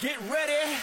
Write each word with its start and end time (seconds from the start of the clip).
Get 0.00 0.16
ready. 0.30 0.76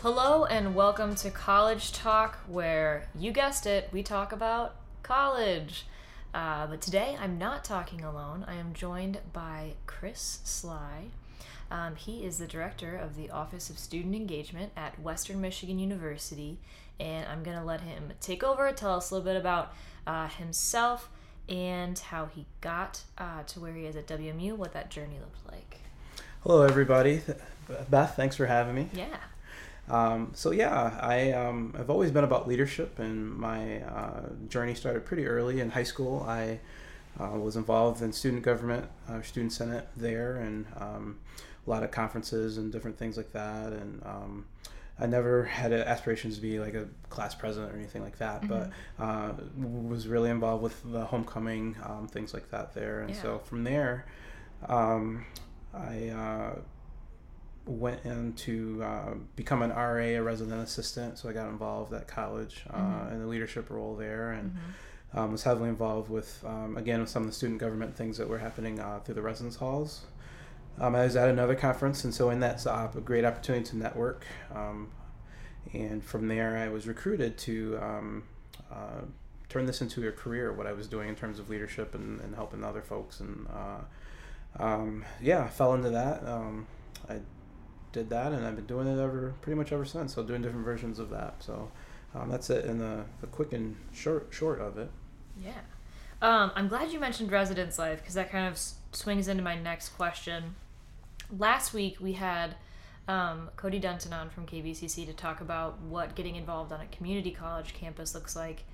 Hello 0.00 0.46
and 0.46 0.74
welcome 0.74 1.14
to 1.16 1.30
College 1.30 1.92
Talk, 1.92 2.38
where 2.48 3.10
you 3.14 3.30
guessed 3.30 3.66
it, 3.66 3.90
we 3.92 4.02
talk 4.02 4.32
about 4.32 4.76
college. 5.02 5.84
Uh, 6.32 6.66
but 6.66 6.80
today 6.80 7.14
I'm 7.20 7.36
not 7.36 7.62
talking 7.62 8.02
alone. 8.02 8.46
I 8.48 8.54
am 8.54 8.72
joined 8.72 9.18
by 9.34 9.74
Chris 9.84 10.40
Sly. 10.44 11.08
Um, 11.70 11.96
he 11.96 12.24
is 12.24 12.38
the 12.38 12.46
director 12.46 12.96
of 12.96 13.16
the 13.16 13.30
Office 13.30 13.70
of 13.70 13.78
Student 13.78 14.14
Engagement 14.14 14.72
at 14.76 15.00
Western 15.00 15.40
Michigan 15.40 15.78
University, 15.78 16.58
and 17.00 17.26
I'm 17.26 17.42
going 17.42 17.58
to 17.58 17.64
let 17.64 17.80
him 17.80 18.12
take 18.20 18.44
over, 18.44 18.70
tell 18.72 18.94
us 18.94 19.10
a 19.10 19.14
little 19.14 19.24
bit 19.24 19.36
about 19.36 19.72
uh, 20.06 20.28
himself 20.28 21.10
and 21.48 21.98
how 21.98 22.26
he 22.26 22.46
got 22.60 23.02
uh, 23.18 23.42
to 23.44 23.60
where 23.60 23.74
he 23.74 23.84
is 23.84 23.96
at 23.96 24.06
WMU, 24.06 24.56
what 24.56 24.72
that 24.72 24.90
journey 24.90 25.18
looked 25.20 25.46
like. 25.50 25.78
Hello, 26.42 26.62
everybody. 26.62 27.22
Beth, 27.90 28.14
thanks 28.16 28.36
for 28.36 28.46
having 28.46 28.74
me. 28.74 28.88
Yeah. 28.92 29.16
Um, 29.88 30.32
so 30.34 30.50
yeah, 30.50 30.98
I 31.00 31.32
um, 31.32 31.74
I've 31.78 31.90
always 31.90 32.10
been 32.10 32.24
about 32.24 32.48
leadership, 32.48 32.98
and 32.98 33.36
my 33.36 33.82
uh, 33.82 34.22
journey 34.48 34.74
started 34.74 35.04
pretty 35.04 35.26
early 35.26 35.60
in 35.60 35.70
high 35.70 35.84
school. 35.84 36.24
I 36.28 36.58
uh, 37.20 37.38
was 37.38 37.56
involved 37.56 38.02
in 38.02 38.12
student 38.12 38.42
government, 38.42 38.88
uh, 39.08 39.22
student 39.22 39.52
senate 39.52 39.88
there, 39.96 40.36
and 40.36 40.66
um, 40.76 41.18
a 41.66 41.70
lot 41.70 41.82
of 41.82 41.90
conferences 41.90 42.58
and 42.58 42.70
different 42.72 42.96
things 42.98 43.16
like 43.16 43.32
that. 43.32 43.72
And 43.72 44.02
um, 44.04 44.46
I 44.98 45.06
never 45.06 45.44
had 45.44 45.72
aspirations 45.72 46.36
to 46.36 46.40
be 46.42 46.58
like 46.58 46.74
a 46.74 46.86
class 47.10 47.34
president 47.34 47.72
or 47.72 47.76
anything 47.76 48.02
like 48.02 48.18
that, 48.18 48.46
but 48.48 48.70
uh, 48.98 49.32
was 49.58 50.06
really 50.08 50.30
involved 50.30 50.62
with 50.62 50.80
the 50.92 51.04
homecoming, 51.04 51.76
um, 51.84 52.08
things 52.08 52.32
like 52.32 52.50
that 52.50 52.74
there. 52.74 53.00
And 53.00 53.10
Yeah. 53.10 53.22
so 53.22 53.38
from 53.40 53.64
there, 53.64 54.06
um, 54.68 55.24
I 55.74 56.08
uh, 56.08 56.58
went 57.66 58.04
in 58.04 58.32
to 58.34 58.82
uh, 58.82 59.14
become 59.34 59.60
an 59.62 59.70
RA, 59.70 59.96
a 60.16 60.20
resident 60.20 60.62
assistant. 60.62 61.18
So 61.18 61.28
I 61.28 61.32
got 61.32 61.48
involved 61.48 61.92
at 61.92 62.06
college 62.06 62.64
uh, 62.70 62.78
Mhm. 62.78 63.12
in 63.12 63.20
the 63.20 63.26
leadership 63.26 63.70
role 63.70 63.96
there, 63.96 64.30
and 64.30 64.52
Mhm. 64.52 65.18
um, 65.18 65.32
was 65.32 65.42
heavily 65.42 65.68
involved 65.68 66.08
with 66.10 66.44
um, 66.46 66.76
again 66.76 67.00
with 67.00 67.08
some 67.08 67.22
of 67.22 67.28
the 67.28 67.34
student 67.34 67.58
government 67.60 67.96
things 67.96 68.18
that 68.18 68.28
were 68.28 68.38
happening 68.38 68.78
uh, 68.80 69.00
through 69.00 69.14
the 69.14 69.22
residence 69.22 69.56
halls. 69.56 70.04
Um, 70.78 70.94
I 70.94 71.04
was 71.04 71.16
at 71.16 71.28
another 71.28 71.54
conference, 71.54 72.04
and 72.04 72.14
so 72.14 72.30
in 72.30 72.40
that's 72.40 72.66
uh, 72.66 72.90
a 72.94 73.00
great 73.00 73.24
opportunity 73.24 73.64
to 73.70 73.76
network. 73.76 74.26
Um, 74.54 74.90
and 75.72 76.04
from 76.04 76.28
there, 76.28 76.56
I 76.56 76.68
was 76.68 76.86
recruited 76.86 77.38
to 77.38 77.78
um, 77.80 78.24
uh, 78.70 79.02
turn 79.48 79.66
this 79.66 79.80
into 79.80 80.06
a 80.06 80.12
career. 80.12 80.52
What 80.52 80.66
I 80.66 80.72
was 80.72 80.86
doing 80.86 81.08
in 81.08 81.14
terms 81.14 81.38
of 81.38 81.48
leadership 81.48 81.94
and, 81.94 82.20
and 82.20 82.34
helping 82.34 82.62
other 82.62 82.82
folks, 82.82 83.20
and 83.20 83.46
uh, 83.48 84.62
um, 84.62 85.04
yeah, 85.20 85.44
I 85.44 85.48
fell 85.48 85.74
into 85.74 85.90
that. 85.90 86.26
Um, 86.26 86.66
I 87.08 87.20
did 87.92 88.10
that, 88.10 88.32
and 88.32 88.46
I've 88.46 88.56
been 88.56 88.66
doing 88.66 88.86
it 88.86 89.00
ever 89.00 89.34
pretty 89.40 89.56
much 89.56 89.72
ever 89.72 89.84
since. 89.84 90.14
So 90.14 90.22
doing 90.22 90.42
different 90.42 90.64
versions 90.64 90.98
of 90.98 91.08
that. 91.10 91.42
So 91.42 91.70
um, 92.14 92.28
that's 92.28 92.50
it 92.50 92.66
in 92.66 92.78
the, 92.78 93.04
the 93.20 93.26
quick 93.28 93.52
and 93.52 93.76
short 93.94 94.28
short 94.30 94.60
of 94.60 94.76
it. 94.76 94.90
Yeah. 95.42 95.52
I'm 96.22 96.68
glad 96.68 96.92
you 96.92 96.98
mentioned 96.98 97.30
residence 97.30 97.78
life 97.78 98.00
because 98.00 98.14
that 98.14 98.30
kind 98.30 98.46
of 98.46 98.58
swings 98.92 99.28
into 99.28 99.42
my 99.42 99.54
next 99.54 99.90
question. 99.90 100.54
Last 101.30 101.74
week 101.74 101.98
we 102.00 102.12
had 102.12 102.56
um, 103.08 103.50
Cody 103.56 103.78
Dunton 103.78 104.12
on 104.12 104.30
from 104.30 104.46
KVCC 104.46 105.06
to 105.06 105.12
talk 105.12 105.40
about 105.40 105.80
what 105.80 106.14
getting 106.14 106.36
involved 106.36 106.72
on 106.72 106.80
a 106.80 106.86
community 106.86 107.30
college 107.30 107.74
campus 107.74 108.14
looks 108.14 108.36
like. 108.36 108.64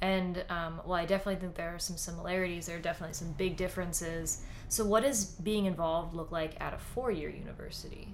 And 0.00 0.44
um, 0.48 0.80
well, 0.84 0.94
I 0.94 1.04
definitely 1.04 1.40
think 1.40 1.54
there 1.54 1.74
are 1.74 1.78
some 1.78 1.96
similarities. 1.96 2.66
There 2.66 2.76
are 2.76 2.80
definitely 2.80 3.14
some 3.14 3.32
big 3.32 3.56
differences. 3.56 4.42
So, 4.68 4.84
what 4.84 5.04
does 5.04 5.26
being 5.26 5.66
involved 5.66 6.14
look 6.14 6.32
like 6.32 6.60
at 6.60 6.74
a 6.74 6.78
four-year 6.78 7.30
university? 7.30 8.08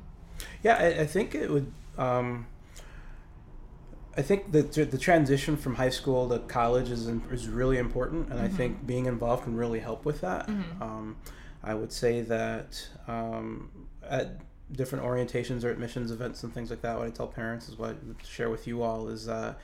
Yeah, 0.62 0.76
I, 0.76 1.00
I 1.00 1.06
think 1.06 1.34
it 1.34 1.50
would. 1.50 1.72
Um, 1.97 2.47
I 4.19 4.22
think 4.22 4.53
the 4.53 4.62
the 4.62 4.98
transition 4.98 5.56
from 5.56 5.76
high 5.76 5.88
school 5.88 6.28
to 6.28 6.41
college 6.41 6.91
is 6.91 7.06
is 7.06 7.48
really 7.48 7.78
important, 7.78 8.31
and 8.31 8.38
I 8.38 8.48
think 8.48 8.87
being 8.87 9.06
involved 9.06 9.44
can 9.44 9.56
really 9.56 9.81
help 9.81 10.04
with 10.04 10.20
that. 10.20 10.48
Um, 10.82 11.16
I 11.62 11.74
would 11.74 11.92
say 11.92 12.20
that 12.22 12.86
um, 13.06 13.70
at 14.08 14.41
different 14.72 15.04
orientations 15.04 15.64
or 15.64 15.70
admissions 15.70 16.10
events 16.10 16.42
and 16.42 16.52
things 16.52 16.70
like 16.70 16.82
that, 16.82 16.98
what 16.98 17.06
I 17.06 17.10
tell 17.10 17.26
parents 17.26 17.69
is 17.69 17.78
what 17.78 17.91
I 17.91 18.24
share 18.24 18.50
with 18.50 18.66
you 18.66 18.82
all 18.82 19.08
is 19.08 19.26
that. 19.26 19.58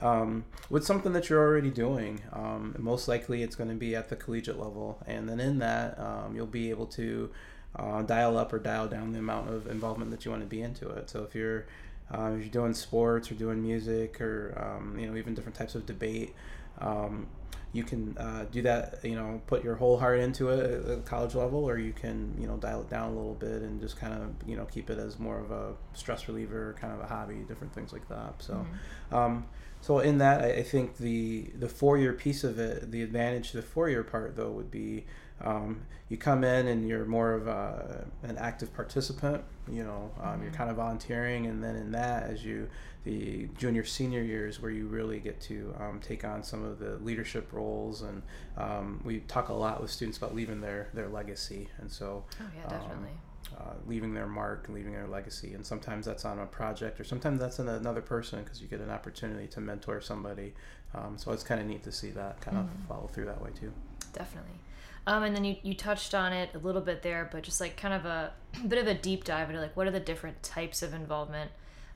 Um, 0.00 0.44
with 0.70 0.86
something 0.86 1.12
that 1.12 1.28
you're 1.28 1.40
already 1.40 1.70
doing, 1.70 2.22
um, 2.32 2.74
most 2.78 3.06
likely 3.06 3.42
it's 3.42 3.54
going 3.56 3.68
to 3.68 3.76
be 3.76 3.94
at 3.94 4.08
the 4.08 4.16
collegiate 4.16 4.58
level, 4.58 5.02
and 5.06 5.28
then 5.28 5.40
in 5.40 5.58
that 5.58 5.98
um, 5.98 6.34
you'll 6.34 6.46
be 6.46 6.70
able 6.70 6.86
to 6.86 7.28
uh, 7.76 8.02
dial 8.02 8.38
up 8.38 8.52
or 8.52 8.58
dial 8.58 8.88
down 8.88 9.12
the 9.12 9.18
amount 9.18 9.50
of 9.50 9.66
involvement 9.66 10.10
that 10.10 10.24
you 10.24 10.30
want 10.30 10.42
to 10.42 10.48
be 10.48 10.62
into 10.62 10.88
it. 10.88 11.10
So 11.10 11.22
if 11.24 11.34
you're 11.34 11.66
uh, 12.12 12.32
if 12.34 12.40
you're 12.40 12.48
doing 12.48 12.74
sports 12.74 13.30
or 13.30 13.34
doing 13.34 13.62
music 13.62 14.20
or 14.20 14.54
um, 14.56 14.98
you 14.98 15.06
know 15.06 15.16
even 15.16 15.34
different 15.34 15.56
types 15.56 15.74
of 15.74 15.86
debate, 15.86 16.34
um, 16.78 17.26
you 17.72 17.84
can 17.84 18.16
uh, 18.18 18.46
do 18.50 18.62
that. 18.62 19.00
You 19.02 19.14
know, 19.14 19.40
put 19.46 19.62
your 19.62 19.76
whole 19.76 19.98
heart 19.98 20.20
into 20.20 20.48
it 20.48 20.70
at 20.70 20.86
the 20.86 20.96
college 20.98 21.34
level, 21.34 21.64
or 21.64 21.78
you 21.78 21.92
can 21.92 22.34
you 22.38 22.46
know 22.46 22.56
dial 22.56 22.82
it 22.82 22.90
down 22.90 23.12
a 23.12 23.14
little 23.14 23.34
bit 23.34 23.62
and 23.62 23.80
just 23.80 23.96
kind 23.96 24.14
of 24.14 24.48
you 24.48 24.56
know 24.56 24.64
keep 24.66 24.90
it 24.90 24.98
as 24.98 25.18
more 25.18 25.38
of 25.38 25.50
a 25.50 25.74
stress 25.94 26.28
reliever, 26.28 26.76
kind 26.80 26.92
of 26.92 27.00
a 27.00 27.06
hobby, 27.06 27.44
different 27.48 27.72
things 27.72 27.92
like 27.92 28.08
that. 28.08 28.34
So. 28.38 28.66
Um, 29.12 29.46
so 29.82 30.00
in 30.00 30.18
that, 30.18 30.42
I, 30.42 30.48
I 30.56 30.62
think 30.62 30.98
the 30.98 31.50
the 31.58 31.68
four 31.68 31.96
year 31.96 32.12
piece 32.12 32.44
of 32.44 32.58
it, 32.58 32.90
the 32.90 33.02
advantage 33.02 33.52
to 33.52 33.56
the 33.56 33.62
four 33.62 33.88
year 33.88 34.04
part 34.04 34.36
though 34.36 34.50
would 34.50 34.70
be 34.70 35.06
um, 35.42 35.82
you 36.08 36.16
come 36.16 36.42
in 36.44 36.66
and 36.68 36.88
you're 36.88 37.04
more 37.04 37.32
of 37.32 37.46
a, 37.46 38.04
an 38.22 38.36
active 38.38 38.74
participant. 38.74 39.42
You 39.70 39.84
know, 39.84 40.10
um, 40.22 40.42
you're 40.42 40.52
kind 40.52 40.70
of 40.70 40.76
volunteering, 40.76 41.46
and 41.46 41.62
then 41.62 41.76
in 41.76 41.92
that, 41.92 42.24
as 42.24 42.44
you 42.44 42.68
the 43.04 43.48
junior 43.56 43.82
senior 43.84 44.20
years 44.20 44.60
where 44.60 44.70
you 44.70 44.86
really 44.86 45.20
get 45.20 45.40
to 45.40 45.74
um, 45.80 46.00
take 46.02 46.22
on 46.24 46.42
some 46.42 46.62
of 46.64 46.78
the 46.78 46.96
leadership 46.98 47.48
roles, 47.52 48.02
and 48.02 48.22
um, 48.58 49.00
we 49.04 49.20
talk 49.20 49.48
a 49.48 49.54
lot 49.54 49.80
with 49.80 49.90
students 49.90 50.18
about 50.18 50.34
leaving 50.34 50.60
their 50.60 50.88
their 50.92 51.08
legacy, 51.08 51.68
and 51.78 51.90
so 51.90 52.24
Oh 52.40 52.44
yeah, 52.56 52.64
um, 52.64 52.80
definitely. 52.80 53.10
uh, 53.58 53.74
leaving 53.86 54.12
their 54.12 54.26
mark, 54.26 54.66
leaving 54.68 54.92
their 54.92 55.06
legacy, 55.06 55.54
and 55.54 55.64
sometimes 55.64 56.04
that's 56.04 56.24
on 56.24 56.40
a 56.40 56.46
project, 56.46 57.00
or 57.00 57.04
sometimes 57.04 57.40
that's 57.40 57.58
in 57.60 57.68
another 57.68 58.02
person 58.02 58.42
because 58.42 58.60
you 58.60 58.66
get 58.68 58.80
an 58.80 58.90
opportunity 58.90 59.46
to 59.46 59.60
mentor 59.60 60.00
somebody. 60.00 60.52
Um, 60.92 61.16
so 61.16 61.30
it's 61.32 61.44
kind 61.44 61.60
of 61.60 61.66
neat 61.68 61.84
to 61.84 61.92
see 61.92 62.10
that 62.10 62.40
kind 62.40 62.58
of 62.58 62.66
follow 62.88 63.06
through 63.06 63.26
that 63.26 63.40
way 63.40 63.50
too. 63.58 63.72
Definitely. 64.12 64.58
Um, 65.06 65.22
and 65.22 65.34
then 65.34 65.44
you, 65.44 65.56
you 65.62 65.74
touched 65.74 66.14
on 66.14 66.32
it 66.32 66.50
a 66.54 66.58
little 66.58 66.80
bit 66.80 67.02
there, 67.02 67.28
but 67.32 67.42
just 67.42 67.60
like 67.60 67.76
kind 67.76 67.94
of 67.94 68.04
a 68.04 68.32
bit 68.68 68.78
of 68.78 68.86
a 68.86 68.94
deep 68.94 69.24
dive 69.24 69.48
into 69.48 69.60
like 69.60 69.76
what 69.76 69.86
are 69.86 69.90
the 69.90 70.00
different 70.00 70.42
types 70.42 70.82
of 70.82 70.94
involvement 70.94 71.50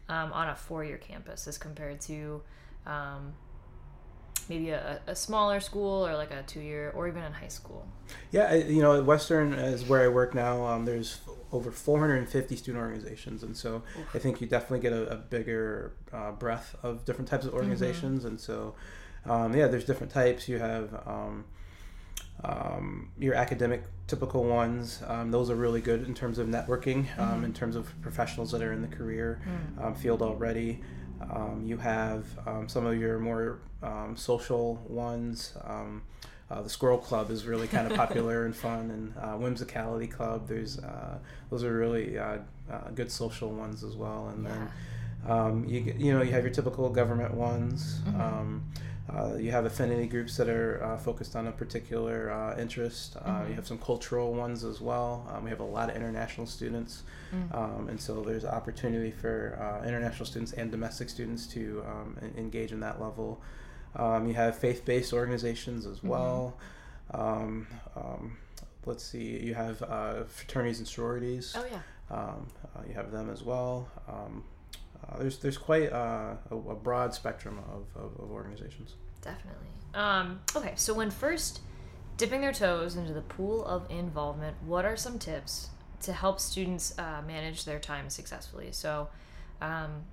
um, 0.08 0.32
on 0.32 0.48
a 0.48 0.54
four 0.54 0.84
year 0.84 0.98
campus 0.98 1.46
as 1.46 1.58
compared 1.58 2.00
to 2.02 2.42
um, 2.86 3.34
maybe 4.48 4.70
a, 4.70 5.00
a 5.06 5.16
smaller 5.16 5.60
school 5.60 6.06
or 6.06 6.14
like 6.14 6.30
a 6.30 6.42
two 6.42 6.60
year 6.60 6.92
or 6.94 7.08
even 7.08 7.22
in 7.22 7.32
high 7.32 7.48
school. 7.48 7.86
Yeah, 8.30 8.54
you 8.54 8.82
know, 8.82 9.02
Western 9.02 9.52
is 9.54 9.84
where 9.84 10.02
I 10.02 10.08
work 10.08 10.34
now. 10.34 10.64
Um, 10.66 10.84
there's 10.84 11.20
over 11.52 11.70
450 11.70 12.56
student 12.56 12.82
organizations, 12.82 13.42
and 13.42 13.56
so 13.56 13.82
I 14.12 14.18
think 14.18 14.40
you 14.40 14.46
definitely 14.46 14.80
get 14.80 14.92
a, 14.92 15.12
a 15.12 15.16
bigger 15.16 15.92
uh, 16.12 16.32
breadth 16.32 16.76
of 16.82 17.04
different 17.04 17.28
types 17.28 17.46
of 17.46 17.54
organizations. 17.54 18.24
And 18.24 18.40
so, 18.40 18.74
um, 19.24 19.56
yeah, 19.56 19.68
there's 19.68 19.84
different 19.84 20.12
types. 20.12 20.48
You 20.48 20.58
have 20.58 20.92
um, 21.06 21.44
um, 22.42 23.10
your 23.18 23.34
academic 23.34 23.84
typical 24.06 24.44
ones. 24.44 25.02
Um, 25.06 25.30
those 25.30 25.50
are 25.50 25.56
really 25.56 25.80
good 25.80 26.06
in 26.06 26.14
terms 26.14 26.38
of 26.38 26.48
networking, 26.48 27.06
um, 27.18 27.44
in 27.44 27.52
terms 27.52 27.76
of 27.76 27.88
professionals 28.02 28.50
that 28.52 28.62
are 28.62 28.72
in 28.72 28.82
the 28.82 28.88
career 28.88 29.40
um, 29.80 29.94
field 29.94 30.22
already. 30.22 30.80
Um, 31.30 31.62
you 31.64 31.78
have 31.78 32.26
um, 32.46 32.68
some 32.68 32.86
of 32.86 32.98
your 32.98 33.18
more 33.18 33.60
um, 33.82 34.16
social 34.16 34.76
ones. 34.88 35.54
Um, 35.64 36.02
uh, 36.50 36.62
the 36.62 36.68
Squirrel 36.68 36.98
Club 36.98 37.30
is 37.30 37.46
really 37.46 37.66
kind 37.66 37.90
of 37.90 37.96
popular 37.96 38.44
and 38.44 38.54
fun, 38.54 38.90
and 38.90 39.14
uh, 39.18 39.36
Whimsicality 39.36 40.10
Club. 40.10 40.46
There's 40.46 40.78
uh, 40.78 41.18
those 41.50 41.64
are 41.64 41.72
really 41.72 42.18
uh, 42.18 42.38
uh, 42.70 42.90
good 42.94 43.10
social 43.10 43.50
ones 43.50 43.82
as 43.82 43.96
well. 43.96 44.28
And 44.28 44.46
then 44.46 44.70
um, 45.26 45.64
you 45.66 45.94
you 45.96 46.12
know 46.12 46.22
you 46.22 46.32
have 46.32 46.44
your 46.44 46.52
typical 46.52 46.88
government 46.90 47.34
ones. 47.34 48.00
Um, 48.08 48.64
uh, 49.12 49.34
you 49.36 49.50
have 49.50 49.66
affinity 49.66 50.06
groups 50.06 50.36
that 50.38 50.48
are 50.48 50.82
uh, 50.82 50.96
focused 50.96 51.36
on 51.36 51.46
a 51.46 51.52
particular 51.52 52.30
uh, 52.30 52.56
interest. 52.58 53.16
Uh, 53.16 53.44
You 53.48 53.54
have 53.54 53.66
some 53.66 53.78
cultural 53.78 54.32
ones 54.34 54.64
as 54.64 54.80
well. 54.80 55.26
Um, 55.32 55.44
we 55.44 55.50
have 55.50 55.60
a 55.60 55.64
lot 55.78 55.90
of 55.90 55.96
international 55.96 56.46
students, 56.46 57.02
um, 57.52 57.88
and 57.90 58.00
so 58.00 58.22
there's 58.22 58.44
opportunity 58.44 59.10
for 59.10 59.58
uh, 59.60 59.86
international 59.86 60.24
students 60.26 60.52
and 60.52 60.70
domestic 60.70 61.08
students 61.10 61.46
to 61.48 61.84
um, 61.86 62.16
en- 62.22 62.34
engage 62.38 62.72
in 62.72 62.80
that 62.80 63.00
level. 63.00 63.40
Um, 63.96 64.26
you 64.26 64.34
have 64.34 64.56
faith-based 64.58 65.12
organizations 65.12 65.84
as 65.86 66.02
well. 66.02 66.56
Um, 67.12 67.66
um, 67.96 68.36
let's 68.86 69.04
see. 69.04 69.38
You 69.38 69.54
have 69.54 69.82
uh, 69.82 70.24
fraternities 70.24 70.78
and 70.78 70.88
sororities. 70.88 71.54
Oh 71.56 71.64
yeah. 71.70 71.80
Um, 72.10 72.46
uh, 72.76 72.80
you 72.88 72.94
have 72.94 73.10
them 73.12 73.28
as 73.30 73.42
well. 73.42 73.88
Uh, 75.08 75.18
there's 75.18 75.38
there's 75.38 75.58
quite 75.58 75.92
uh, 75.92 76.34
a, 76.50 76.56
a 76.56 76.74
broad 76.74 77.14
spectrum 77.14 77.58
of, 77.58 77.86
of, 78.02 78.20
of 78.20 78.30
organizations. 78.30 78.94
Definitely. 79.20 79.68
Um, 79.94 80.40
okay, 80.56 80.72
so 80.76 80.92
when 80.94 81.10
first 81.10 81.60
dipping 82.16 82.40
their 82.40 82.52
toes 82.52 82.96
into 82.96 83.12
the 83.12 83.22
pool 83.22 83.64
of 83.64 83.90
involvement, 83.90 84.56
what 84.64 84.84
are 84.84 84.96
some 84.96 85.18
tips 85.18 85.70
to 86.02 86.12
help 86.12 86.40
students 86.40 86.96
uh, 86.98 87.22
manage 87.26 87.64
their 87.64 87.78
time 87.78 88.10
successfully? 88.10 88.68
So, 88.72 89.08
um, 89.60 90.04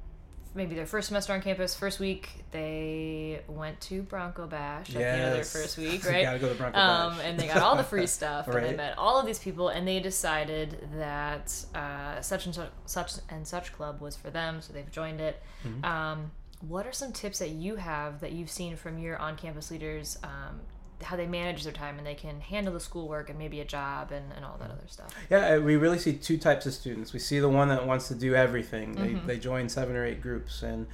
maybe 0.54 0.76
their 0.76 0.86
first 0.86 1.08
semester 1.08 1.34
on 1.34 1.42
campus, 1.42 1.76
first 1.76 2.00
week 2.00 2.30
they 2.52 3.42
went 3.48 3.80
to 3.82 4.02
Bronco 4.04 4.48
Bash 4.48 4.90
at 4.90 4.96
the 4.96 5.06
end 5.06 5.24
of 5.24 5.34
their 5.34 5.44
first 5.44 5.78
week, 5.78 6.06
right? 6.10 6.24
gotta 6.24 6.40
go 6.40 6.50
to 6.50 6.56
Bronco 6.56 6.78
um, 6.78 7.18
Bash. 7.18 7.26
and 7.26 7.40
they 7.40 7.48
got 7.48 7.58
all 7.58 7.76
the 7.76 7.84
free 7.84 8.08
stuff, 8.08 8.48
and 8.48 8.66
they 8.66 8.76
met 8.76 8.98
all 8.98 9.20
of 9.20 9.26
these 9.26 9.40
people, 9.40 9.70
and 9.70 9.88
they 9.88 10.00
decided 10.00 10.88
that 10.96 11.54
uh, 11.74 12.22
such 12.22 12.46
and 12.46 12.56
such, 12.56 12.70
such 12.86 13.14
and 13.30 13.48
such 13.48 13.72
club 13.74 14.02
was 14.02 14.16
for 14.16 14.30
them, 14.30 14.62
so 14.62 14.74
they've 14.74 14.92
joined 14.92 15.22
it. 15.22 15.42
Mm-hmm. 15.66 15.86
Um, 15.86 16.32
what 16.68 16.86
are 16.86 16.92
some 16.92 17.12
tips 17.12 17.40
that 17.40 17.50
you 17.50 17.76
have 17.76 18.20
that 18.22 18.34
you've 18.34 18.52
seen 18.52 18.76
from 18.76 19.00
your 19.00 19.18
on-campus 19.18 19.72
leaders? 19.72 20.18
Um, 20.24 20.62
how 21.04 21.16
they 21.16 21.28
manage 21.28 21.64
their 21.64 21.74
time 21.74 21.98
and 21.98 22.06
they 22.06 22.16
can 22.16 22.40
handle 22.42 22.74
the 22.74 22.80
schoolwork 22.80 23.30
and 23.30 23.38
maybe 23.40 23.60
a 23.60 23.66
job 23.66 24.12
and, 24.12 24.32
and 24.36 24.44
all 24.46 24.58
that 24.60 24.72
other 24.72 24.88
stuff. 24.88 25.14
Yeah, 25.30 25.56
uh, 25.56 25.60
we 25.60 25.76
really 25.76 26.00
see 26.00 26.14
two 26.14 26.38
types 26.38 26.66
of 26.66 26.74
students. 26.74 27.14
We 27.14 27.20
see 27.20 27.40
the 27.40 27.50
one 27.50 27.70
that 27.70 27.86
wants 27.88 28.08
to 28.10 28.16
do 28.16 28.36
everything. 28.36 28.94
They, 28.94 29.16
Mhm. 29.16 29.26
they 29.26 29.38
join 29.40 29.70
seven 29.70 29.96
or 29.96 30.06
eight 30.06 30.22
groups, 30.22 30.64
and 30.64 30.88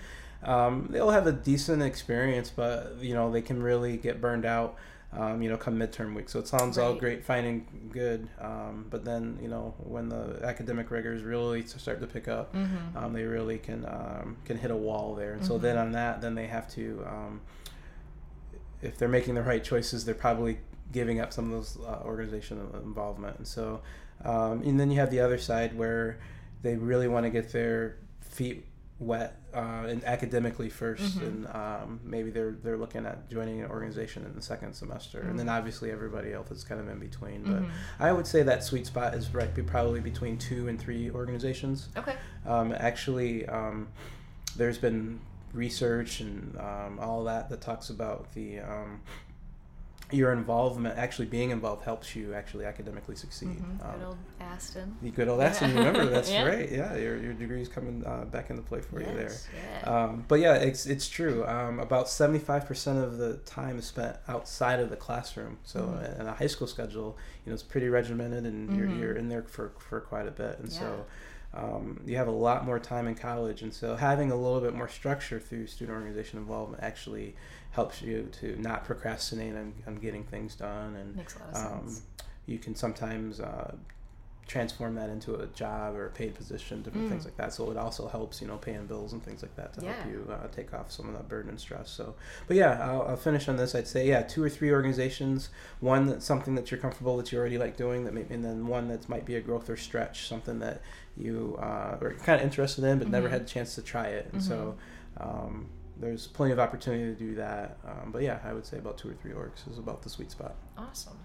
um, 0.44 0.88
they'll 0.92 1.10
have 1.12 1.28
a 1.28 1.32
decent 1.32 1.82
experience, 1.82 2.52
but 2.56 2.98
you 3.00 3.14
know 3.14 3.32
they 3.32 3.42
can 3.42 3.62
really 3.62 3.98
get 3.98 4.22
burned 4.22 4.46
out. 4.46 4.76
Um, 5.14 5.42
you 5.42 5.50
know, 5.50 5.56
come 5.56 5.80
midterm 5.80 6.14
week. 6.14 6.28
So 6.28 6.38
it 6.38 6.50
sounds 6.50 6.78
all 6.78 6.94
great, 6.94 7.24
fine 7.24 7.46
and 7.46 7.90
good, 7.94 8.28
um, 8.42 8.88
but 8.90 9.06
then 9.06 9.40
you 9.42 9.48
know 9.48 9.74
when 9.80 10.10
the 10.10 10.42
academic 10.44 10.92
rigors 10.92 11.24
really 11.24 11.66
start 11.66 12.02
to 12.02 12.08
pick 12.08 12.28
up, 12.28 12.54
Mm-hmm. 12.54 12.98
um, 12.98 13.14
they 13.14 13.24
really 13.24 13.58
can 13.58 13.86
um, 13.86 14.36
can 14.44 14.58
hit 14.58 14.70
a 14.70 14.76
wall 14.76 15.16
there. 15.16 15.32
And 15.32 15.44
so 15.46 15.58
Mhm. 15.58 15.62
then 15.62 15.78
on 15.78 15.92
that, 15.94 16.20
then 16.20 16.36
they 16.36 16.48
have 16.48 16.70
to, 16.74 17.06
um, 17.08 17.40
if 18.82 18.98
they're 18.98 19.08
making 19.10 19.36
the 19.36 19.42
right 19.44 19.64
choices, 19.64 20.06
they're 20.06 20.16
probably 20.16 20.60
giving 20.92 21.20
up 21.20 21.34
some 21.34 21.46
of 21.46 21.52
those 21.52 21.78
uh, 21.86 22.02
organizational 22.06 22.76
involvement. 22.78 23.38
And 23.38 23.48
so, 23.48 23.82
um, 24.24 24.62
and 24.62 24.80
then 24.80 24.90
you 24.92 25.00
have 25.00 25.12
the 25.12 25.20
other 25.20 25.38
side 25.38 25.78
where 25.78 26.18
they 26.62 26.76
really 26.76 27.08
want 27.08 27.26
to 27.26 27.30
get 27.30 27.52
their 27.52 27.98
feet 28.22 28.66
wet 29.00 29.40
uh, 29.54 29.86
and 29.88 30.04
academically 30.06 30.70
1st 30.72 31.20
Mhm. 31.20 31.22
and 31.28 31.48
um, 31.50 32.00
maybe 32.04 32.32
they're 32.32 32.56
they're 32.64 32.78
looking 32.78 33.06
at 33.06 33.30
joining 33.30 33.62
an 33.62 33.70
organization 33.70 34.26
in 34.26 34.34
the 34.34 34.42
second 34.42 34.74
semester, 34.74 35.20
and 35.22 35.38
then 35.38 35.46
Mhm. 35.46 35.56
obviously 35.58 35.92
everybody 35.92 36.34
else 36.34 36.50
is 36.50 36.64
kind 36.64 36.82
of 36.82 36.90
in 36.90 36.98
between. 36.98 37.44
But 37.44 37.62
Mhm. 37.62 37.70
I 38.00 38.12
would 38.12 38.26
say 38.26 38.42
that 38.44 38.64
sweet 38.64 38.88
spot 38.88 39.14
is 39.14 39.32
right, 39.36 39.54
be 39.54 39.62
probably 39.62 40.00
between 40.00 40.40
two 40.40 40.68
and 40.68 40.80
three 40.80 41.12
organizations. 41.12 41.90
Okay. 41.96 42.16
Um, 42.46 42.74
actually, 42.76 43.46
um, 43.48 43.90
there's 44.56 44.80
been 44.80 45.20
research 45.54 46.20
and 46.20 46.58
um, 46.58 47.00
all 47.00 47.24
that 47.26 47.50
that 47.50 47.62
talks 47.62 47.90
about 47.90 48.34
the 48.34 48.60
um, 48.60 49.02
your 50.10 50.32
involvement. 50.32 50.98
Actually, 50.98 51.26
being 51.26 51.50
involved 51.50 51.84
helps 51.84 52.16
you 52.16 52.34
actually 52.34 52.64
academically 52.64 53.16
succeed. 53.16 53.50
Mhm. 53.60 53.84
Um, 53.86 54.00
Good 54.00 54.06
old 54.08 54.18
Astin. 54.40 54.96
the 55.02 55.10
good 55.12 55.28
old 55.28 55.40
that's 55.42 55.62
remember 55.62 56.06
that's 56.06 56.30
Yeah. 56.32 56.46
right. 56.46 56.72
Yeah, 56.72 56.96
your 56.96 57.18
your 57.18 57.34
degree 57.34 57.62
is 57.62 57.68
coming 57.68 58.06
uh, 58.06 58.24
back 58.26 58.50
into 58.50 58.62
play 58.62 58.80
for 58.80 59.02
you 59.02 59.06
there. 59.08 59.24
Yes, 59.24 59.48
Yeah. 59.84 60.04
Um, 60.06 60.24
but 60.30 60.40
yeah, 60.40 60.54
it's 60.56 60.86
it's 60.86 61.10
true. 61.10 61.46
Um, 61.46 61.80
about 61.80 62.08
seventy 62.08 62.40
five 62.40 62.66
percent 62.66 63.00
of 63.00 63.18
the 63.18 63.34
time 63.46 63.78
is 63.80 63.86
spent 63.86 64.16
outside 64.30 64.80
of 64.80 64.90
the 64.90 64.96
classroom. 64.96 65.58
So 65.64 65.82
Mhm. 65.82 66.22
in 66.22 66.28
a 66.28 66.34
high 66.34 66.48
school 66.48 66.68
schedule, 66.68 67.18
you 67.46 67.50
know, 67.52 67.54
it's 67.56 67.64
pretty 67.64 67.90
regimented, 67.90 68.46
and 68.46 68.70
Mhm. 68.70 68.78
you're 68.78 68.88
you're 68.90 69.16
in 69.16 69.28
there 69.28 69.44
for 69.44 69.72
for 69.78 70.00
quite 70.00 70.28
a 70.28 70.32
bit, 70.32 70.60
and 70.60 70.72
Yeah. 70.72 70.80
so. 70.80 71.06
Um, 71.54 72.02
you 72.06 72.18
have 72.18 72.28
a 72.28 72.32
lot 72.32 72.66
more 72.66 72.80
time 72.80 73.08
in 73.08 73.16
college, 73.16 73.62
and 73.62 73.74
so 73.74 73.96
having 73.96 74.32
a 74.32 74.36
little 74.36 74.62
bit 74.62 74.76
more 74.76 74.88
structure 74.88 75.40
through 75.40 75.68
student 75.68 75.96
organization 75.96 76.40
involvement 76.40 76.84
actually 76.84 77.36
helps 77.72 78.02
you 78.02 78.30
to 78.42 78.60
not 78.62 78.86
procrastinate 78.86 79.56
on, 79.56 79.74
on 79.88 79.96
getting 79.96 80.24
things 80.24 80.56
done, 80.56 80.96
and 80.96 81.16
Makes 81.16 81.36
a 81.36 81.40
lot 81.40 81.66
of 81.66 81.72
um, 81.74 81.98
you 82.46 82.58
can 82.58 82.76
sometimes 82.76 83.40
uh, 83.40 83.76
transform 84.48 84.96
that 84.96 85.10
into 85.10 85.36
a 85.36 85.46
job 85.48 85.94
or 85.96 86.06
a 86.08 86.10
paid 86.10 86.34
position, 86.34 86.82
different 86.82 87.06
Mm. 87.08 87.10
things 87.10 87.26
like 87.26 87.36
that. 87.36 87.52
So 87.54 87.70
it 87.70 87.78
also 87.78 88.08
helps, 88.08 88.42
you 88.42 88.48
know, 88.48 88.56
paying 88.58 88.86
bills 88.86 89.12
and 89.12 89.22
things 89.22 89.42
like 89.42 89.54
that 89.58 89.74
to 89.74 89.82
Yeah. 89.82 89.94
help 89.94 90.08
you 90.08 90.32
uh, 90.32 90.48
take 90.48 90.74
off 90.74 90.90
some 90.92 91.10
of 91.10 91.14
that 91.16 91.28
burden 91.28 91.50
and 91.50 91.60
stress. 91.60 91.90
So, 91.90 92.16
but 92.48 92.56
yeah, 92.56 92.80
I'll, 92.82 93.02
I'll 93.04 93.18
finish 93.18 93.50
on 93.50 93.58
this. 93.58 93.76
I'd 93.76 93.88
say 93.88 94.08
yeah, 94.08 94.22
two 94.22 94.42
or 94.42 94.50
three 94.50 94.72
organizations. 94.72 95.50
One 95.82 96.06
that's 96.08 96.26
something 96.26 96.56
that 96.56 96.72
you're 96.72 96.80
comfortable 96.80 97.18
that 97.18 97.32
you 97.32 97.38
already 97.40 97.58
like 97.58 97.76
doing, 97.76 98.06
that 98.06 98.14
may, 98.14 98.26
and 98.30 98.44
then 98.44 98.68
one 98.68 98.88
that 98.88 99.10
might 99.10 99.26
be 99.26 99.36
a 99.36 99.42
growth 99.42 99.70
or 99.70 99.76
stretch, 99.76 100.28
something 100.28 100.60
that 100.60 100.82
you 101.18 101.58
uh, 101.62 101.98
are 102.02 102.16
kind 102.24 102.40
of 102.40 102.46
interested 102.46 102.84
in 102.86 103.00
but 103.00 103.10
never 103.10 103.28
Mhm. 103.28 103.32
had 103.32 103.42
a 103.42 103.46
chance 103.46 103.76
to 103.76 103.82
try 103.82 104.08
it. 104.08 104.30
And 104.32 104.42
so. 104.42 104.76
Um, 105.20 105.70
there's 106.00 106.28
plenty 106.28 106.52
of 106.54 106.60
opportunity 106.60 107.06
to 107.12 107.16
do 107.20 107.34
that, 107.36 107.80
um, 107.84 108.12
but 108.12 108.22
yeah, 108.22 108.38
I 108.46 108.54
would 108.54 108.68
say 108.68 108.78
about 108.78 109.00
two 109.00 109.10
or 109.10 109.16
three 109.16 109.32
orgs 109.32 109.68
is 109.68 109.80
about 109.80 110.04
the 110.04 110.10
sweet 110.10 110.30
spot. 110.30 110.54
Awesome. 110.78 111.18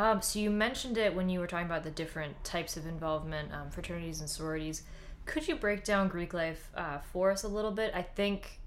Um, 0.00 0.22
so 0.22 0.38
you 0.38 0.48
mentioned 0.48 0.96
it 0.96 1.14
when 1.14 1.28
you 1.28 1.40
were 1.40 1.46
talking 1.46 1.66
about 1.66 1.84
the 1.84 1.90
different 1.90 2.42
types 2.42 2.78
of 2.78 2.86
involvement, 2.86 3.52
um, 3.52 3.68
fraternities 3.68 4.20
and 4.20 4.30
sororities. 4.30 4.82
Could 5.26 5.46
you 5.46 5.56
break 5.56 5.84
down 5.84 6.08
Greek 6.08 6.32
life 6.32 6.70
uh, 6.74 7.00
for 7.12 7.30
us 7.30 7.42
a 7.42 7.48
little 7.48 7.70
bit? 7.70 7.92
I 7.94 8.00
think 8.00 8.60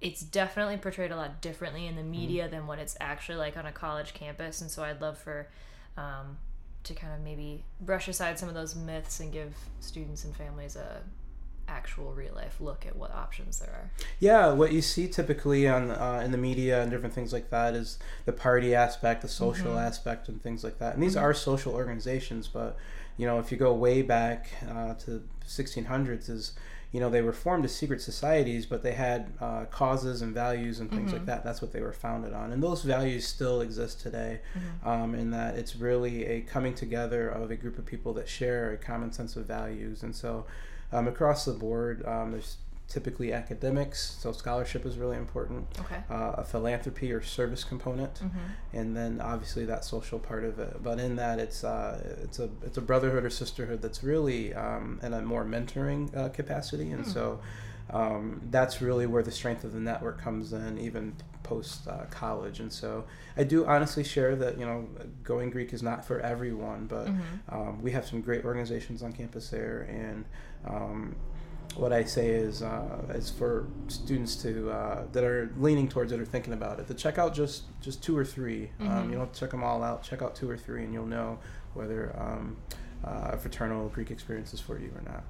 it's 0.00 0.20
definitely 0.20 0.76
portrayed 0.76 1.10
a 1.10 1.16
lot 1.16 1.42
differently 1.42 1.88
in 1.88 1.96
the 1.96 2.04
media 2.04 2.48
than 2.48 2.68
what 2.68 2.78
it's 2.78 2.96
actually 3.00 3.38
like 3.38 3.56
on 3.56 3.66
a 3.66 3.72
college 3.72 4.14
campus, 4.14 4.60
and 4.60 4.70
so 4.70 4.84
I'd 4.84 5.00
love 5.00 5.18
for 5.18 5.48
um, 5.96 6.38
to 6.84 6.94
kind 6.94 7.12
of 7.12 7.20
maybe 7.20 7.64
brush 7.80 8.06
aside 8.06 8.38
some 8.38 8.48
of 8.48 8.54
those 8.54 8.76
myths 8.76 9.18
and 9.18 9.32
give 9.32 9.56
students 9.80 10.24
and 10.24 10.36
families 10.36 10.76
a 10.76 11.02
actual 11.68 12.12
real 12.12 12.34
life 12.34 12.60
look 12.60 12.86
at 12.86 12.96
what 12.96 13.10
options 13.12 13.58
there 13.58 13.70
are. 13.70 13.90
Yeah, 14.20 14.52
what 14.52 14.72
you 14.72 14.82
see 14.82 15.08
typically 15.08 15.68
on 15.68 15.90
uh, 15.90 16.22
in 16.24 16.30
the 16.32 16.38
media 16.38 16.80
and 16.82 16.90
different 16.90 17.14
things 17.14 17.32
like 17.32 17.50
that 17.50 17.74
is 17.74 17.98
the 18.24 18.32
party 18.32 18.74
aspect, 18.74 19.22
the 19.22 19.28
social 19.28 19.72
Mhm. 19.74 19.86
aspect, 19.86 20.28
and 20.28 20.42
things 20.42 20.62
like 20.64 20.78
that. 20.78 20.94
And 20.94 21.02
these 21.02 21.16
Mhm. 21.16 21.22
are 21.22 21.34
social 21.34 21.72
organizations, 21.74 22.48
but 22.48 22.76
you 23.16 23.26
know, 23.26 23.38
if 23.38 23.50
you 23.50 23.56
go 23.58 23.72
way 23.74 24.02
back 24.02 24.50
uh, 24.68 24.94
to 24.94 25.22
1600s, 25.46 26.28
is 26.28 26.52
you 26.92 27.00
know 27.00 27.10
they 27.10 27.20
were 27.22 27.32
formed 27.32 27.64
as 27.64 27.74
secret 27.74 28.00
societies, 28.00 28.64
but 28.66 28.82
they 28.82 28.92
had 28.92 29.32
uh, 29.40 29.64
causes 29.66 30.22
and 30.22 30.32
values 30.34 30.78
and 30.80 30.90
things 30.90 31.10
Mhm. 31.10 31.14
like 31.14 31.26
that. 31.26 31.44
That's 31.44 31.60
what 31.60 31.72
they 31.72 31.80
were 31.80 31.92
founded 31.92 32.32
on, 32.32 32.52
and 32.52 32.62
those 32.62 32.82
values 32.82 33.26
still 33.26 33.60
exist 33.60 34.00
today. 34.00 34.40
Um, 34.84 35.14
in 35.16 35.30
that 35.32 35.56
it's 35.56 35.74
really 35.74 36.26
a 36.26 36.42
coming 36.42 36.74
together 36.74 37.28
of 37.28 37.50
a 37.50 37.56
group 37.56 37.76
of 37.78 37.84
people 37.86 38.12
that 38.14 38.28
share 38.28 38.70
a 38.72 38.76
common 38.76 39.12
sense 39.12 39.34
of 39.36 39.46
values, 39.46 40.02
and 40.04 40.14
so 40.14 40.46
um, 40.92 41.08
across 41.08 41.44
the 41.44 41.52
board, 41.52 42.04
um, 42.06 42.32
there's 42.32 42.56
typically 42.88 43.32
academics, 43.32 44.16
so 44.20 44.30
scholarship 44.30 44.86
is 44.86 44.96
really 44.96 45.16
important, 45.16 45.66
Okay. 45.80 45.96
uh, 46.08 46.34
a 46.38 46.44
philanthropy 46.44 47.10
or 47.12 47.20
service 47.20 47.64
component, 47.64 48.14
Mm-hmm. 48.14 48.38
and 48.78 48.96
then 48.96 49.20
obviously 49.20 49.64
that 49.64 49.84
social 49.84 50.20
part 50.20 50.44
of 50.44 50.60
it. 50.60 50.80
But 50.82 51.00
in 51.00 51.16
that, 51.16 51.40
it's 51.40 51.64
uh, 51.64 52.00
it's 52.22 52.38
a 52.38 52.48
it's 52.64 52.78
a 52.78 52.80
brotherhood 52.80 53.24
or 53.24 53.30
sisterhood 53.30 53.82
that's 53.82 54.04
really 54.04 54.54
um, 54.54 55.00
in 55.02 55.12
a 55.14 55.22
more 55.22 55.44
mentoring 55.44 56.16
uh, 56.16 56.28
capacity, 56.28 56.90
and 56.92 57.04
Hmm. 57.04 57.10
so 57.10 57.40
um, 57.90 58.40
that's 58.50 58.80
really 58.80 59.06
where 59.06 59.22
the 59.22 59.30
strength 59.32 59.64
of 59.64 59.72
the 59.72 59.80
network 59.80 60.20
comes 60.20 60.52
in, 60.52 60.78
even 60.78 61.14
post 61.50 61.86
uh, 61.88 62.04
college. 62.10 62.60
And 62.60 62.72
so 62.72 63.04
I 63.36 63.44
do 63.44 63.64
honestly 63.66 64.02
share 64.04 64.34
that 64.36 64.58
you 64.58 64.66
know 64.66 64.88
going 65.22 65.50
Greek 65.50 65.72
is 65.72 65.82
not 65.82 66.04
for 66.04 66.20
everyone, 66.20 66.86
but 66.86 67.06
Mm-hmm. 67.06 67.54
um, 67.54 67.82
we 67.82 67.90
have 67.92 68.04
some 68.06 68.20
great 68.20 68.44
organizations 68.44 69.02
on 69.02 69.12
campus 69.12 69.48
there, 69.50 69.86
and 69.88 70.24
um, 70.66 71.14
what 71.76 71.92
I 71.92 72.04
say 72.04 72.28
is 72.30 72.62
uh, 72.62 73.02
is 73.14 73.30
for 73.30 73.66
students 73.88 74.36
to 74.42 74.70
uh, 74.70 75.04
that 75.12 75.24
are 75.24 75.50
leaning 75.58 75.88
towards 75.88 76.10
it 76.12 76.18
or 76.20 76.24
thinking 76.24 76.52
about 76.52 76.80
it 76.80 76.86
to 76.88 76.94
check 76.94 77.18
out 77.18 77.34
just 77.34 77.64
just 77.80 78.02
two 78.02 78.16
or 78.16 78.24
3 78.24 78.70
Um, 78.80 78.86
Mhm. 78.86 79.10
you 79.10 79.16
don't 79.16 79.32
check 79.32 79.50
them 79.50 79.62
all 79.62 79.82
out. 79.82 80.02
Check 80.02 80.22
out 80.22 80.34
two 80.34 80.48
or 80.50 80.56
three, 80.56 80.82
and 80.84 80.92
you'll 80.92 81.06
know 81.18 81.38
whether 81.74 82.14
um, 82.18 82.56
uh, 83.04 83.30
a 83.34 83.36
fraternal 83.36 83.88
Greek 83.90 84.10
experience 84.10 84.52
is 84.54 84.60
for 84.60 84.78
you 84.78 84.90
or 84.96 85.02
not. 85.12 85.22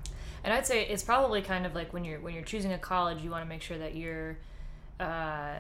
And 0.44 0.54
I'd 0.54 0.66
say 0.66 0.86
it's 0.86 1.02
probably 1.02 1.42
kind 1.42 1.66
of 1.66 1.74
like 1.74 1.92
when 1.92 2.04
you're 2.04 2.20
when 2.20 2.32
you're 2.34 2.44
choosing 2.44 2.72
a 2.72 2.78
college, 2.78 3.20
you 3.22 3.30
want 3.30 3.44
to 3.44 3.48
make 3.48 3.62
sure 3.62 3.78
that 3.78 3.96
your 3.96 4.38
uh, 5.00 5.54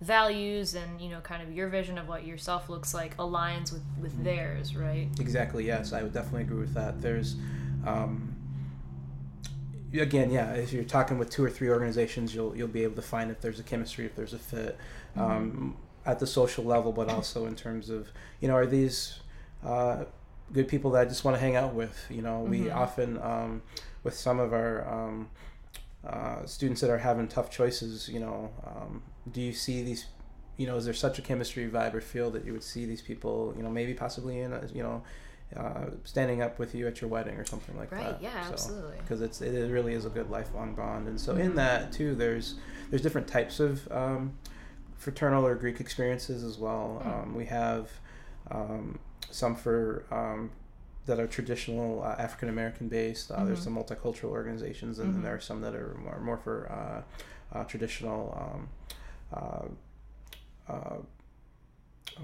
values 0.00 0.74
and 0.74 1.00
you 1.00 1.08
know 1.08 1.20
kind 1.20 1.42
of 1.42 1.52
your 1.52 1.68
vision 1.68 1.96
of 1.98 2.08
what 2.08 2.26
yourself 2.26 2.68
looks 2.68 2.92
like 2.92 3.16
aligns 3.16 3.72
with 3.72 3.82
with 4.00 4.22
theirs, 4.24 4.76
right? 4.76 5.08
Exactly. 5.20 5.66
Yes, 5.66 5.92
I 5.92 6.02
would 6.02 6.12
definitely 6.12 6.42
agree 6.42 6.60
with 6.60 6.74
that. 6.74 7.00
There's, 7.00 7.36
um, 7.86 8.34
again, 9.92 10.30
yeah. 10.30 10.52
If 10.54 10.72
you're 10.72 10.84
talking 10.84 11.18
with 11.18 11.30
two 11.30 11.44
or 11.44 11.50
three 11.50 11.68
organizations, 11.70 12.34
you'll 12.34 12.56
you'll 12.56 12.68
be 12.68 12.82
able 12.82 12.96
to 12.96 13.02
find 13.02 13.30
if 13.30 13.40
there's 13.40 13.60
a 13.60 13.62
chemistry, 13.62 14.04
if 14.06 14.14
there's 14.16 14.32
a 14.34 14.38
fit, 14.38 14.76
um, 15.16 15.76
at 16.06 16.18
the 16.18 16.26
social 16.26 16.64
level, 16.64 16.92
but 16.92 17.08
also 17.08 17.46
in 17.46 17.54
terms 17.56 17.88
of 17.90 18.08
you 18.40 18.48
know, 18.48 18.54
are 18.54 18.66
these 18.66 19.20
uh, 19.64 20.04
good 20.52 20.68
people 20.68 20.90
that 20.92 21.02
I 21.02 21.04
just 21.06 21.24
want 21.24 21.36
to 21.36 21.40
hang 21.40 21.56
out 21.56 21.74
with? 21.74 22.04
You 22.10 22.22
know, 22.22 22.40
we 22.40 22.62
Mhm. 22.62 22.74
often 22.76 23.18
um, 23.22 23.62
with 24.02 24.14
some 24.14 24.38
of 24.38 24.52
our 24.52 24.86
um, 24.86 25.30
uh, 26.06 26.44
students 26.46 26.80
that 26.80 26.90
are 26.90 26.98
having 26.98 27.28
tough 27.28 27.50
choices, 27.50 28.08
you 28.08 28.20
know, 28.20 28.50
um, 28.66 29.02
do 29.30 29.40
you 29.40 29.52
see 29.52 29.82
these? 29.82 30.06
You 30.56 30.66
know, 30.68 30.76
is 30.76 30.84
there 30.84 30.94
such 30.94 31.18
a 31.18 31.22
chemistry 31.22 31.68
vibe 31.68 31.94
or 31.94 32.00
feel 32.00 32.30
that 32.30 32.44
you 32.44 32.52
would 32.52 32.62
see 32.62 32.84
these 32.86 33.02
people? 33.02 33.52
You 33.56 33.62
know, 33.62 33.70
maybe 33.70 33.94
possibly 33.94 34.40
in 34.40 34.52
a, 34.52 34.68
you 34.72 34.82
know 34.82 35.02
uh, 35.56 35.86
standing 36.04 36.42
up 36.42 36.58
with 36.58 36.74
you 36.74 36.86
at 36.86 37.00
your 37.00 37.08
wedding 37.08 37.36
or 37.36 37.44
something 37.44 37.76
like 37.76 37.92
Right, 37.92 38.00
that. 38.02 38.22
yeah, 38.22 38.46
absolutely. 38.50 38.96
Because 38.98 39.20
it's 39.20 39.40
it 39.40 39.70
really 39.70 39.94
is 39.94 40.04
a 40.04 40.08
good 40.10 40.30
lifelong 40.30 40.74
bond, 40.74 41.06
and 41.08 41.20
so 41.20 41.34
Mhm. 41.34 41.40
in 41.40 41.54
that 41.56 41.92
too, 41.92 42.14
there's 42.14 42.54
there's 42.90 43.02
different 43.02 43.28
types 43.28 43.60
of 43.60 43.90
um, 43.92 44.34
fraternal 44.96 45.46
or 45.46 45.54
Greek 45.54 45.80
experiences 45.80 46.42
as 46.44 46.58
well. 46.58 47.02
Mm. 47.04 47.22
Um, 47.22 47.34
we 47.34 47.46
have 47.46 47.90
um, 48.50 48.98
some 49.30 49.54
for 49.54 50.04
um, 50.10 50.50
that 51.06 51.20
are 51.20 51.26
traditional 51.26 52.02
uh, 52.02 52.14
African 52.18 52.48
American 52.48 52.88
based. 52.88 53.30
Uh, 53.30 53.44
There's 53.44 53.60
Mhm. 53.60 53.64
some 53.64 53.76
multicultural 53.76 54.30
organizations, 54.30 54.98
and 54.98 55.10
Mhm. 55.10 55.14
then 55.14 55.22
there 55.24 55.34
are 55.34 55.40
some 55.40 55.60
that 55.60 55.74
are 55.74 55.94
more, 55.94 56.18
more 56.20 56.36
for 56.38 56.70
uh, 56.72 57.02
uh, 57.58 57.64
traditional. 57.64 58.32
Um, 58.36 58.68
uh, 59.32 60.72
uh, 60.72 60.96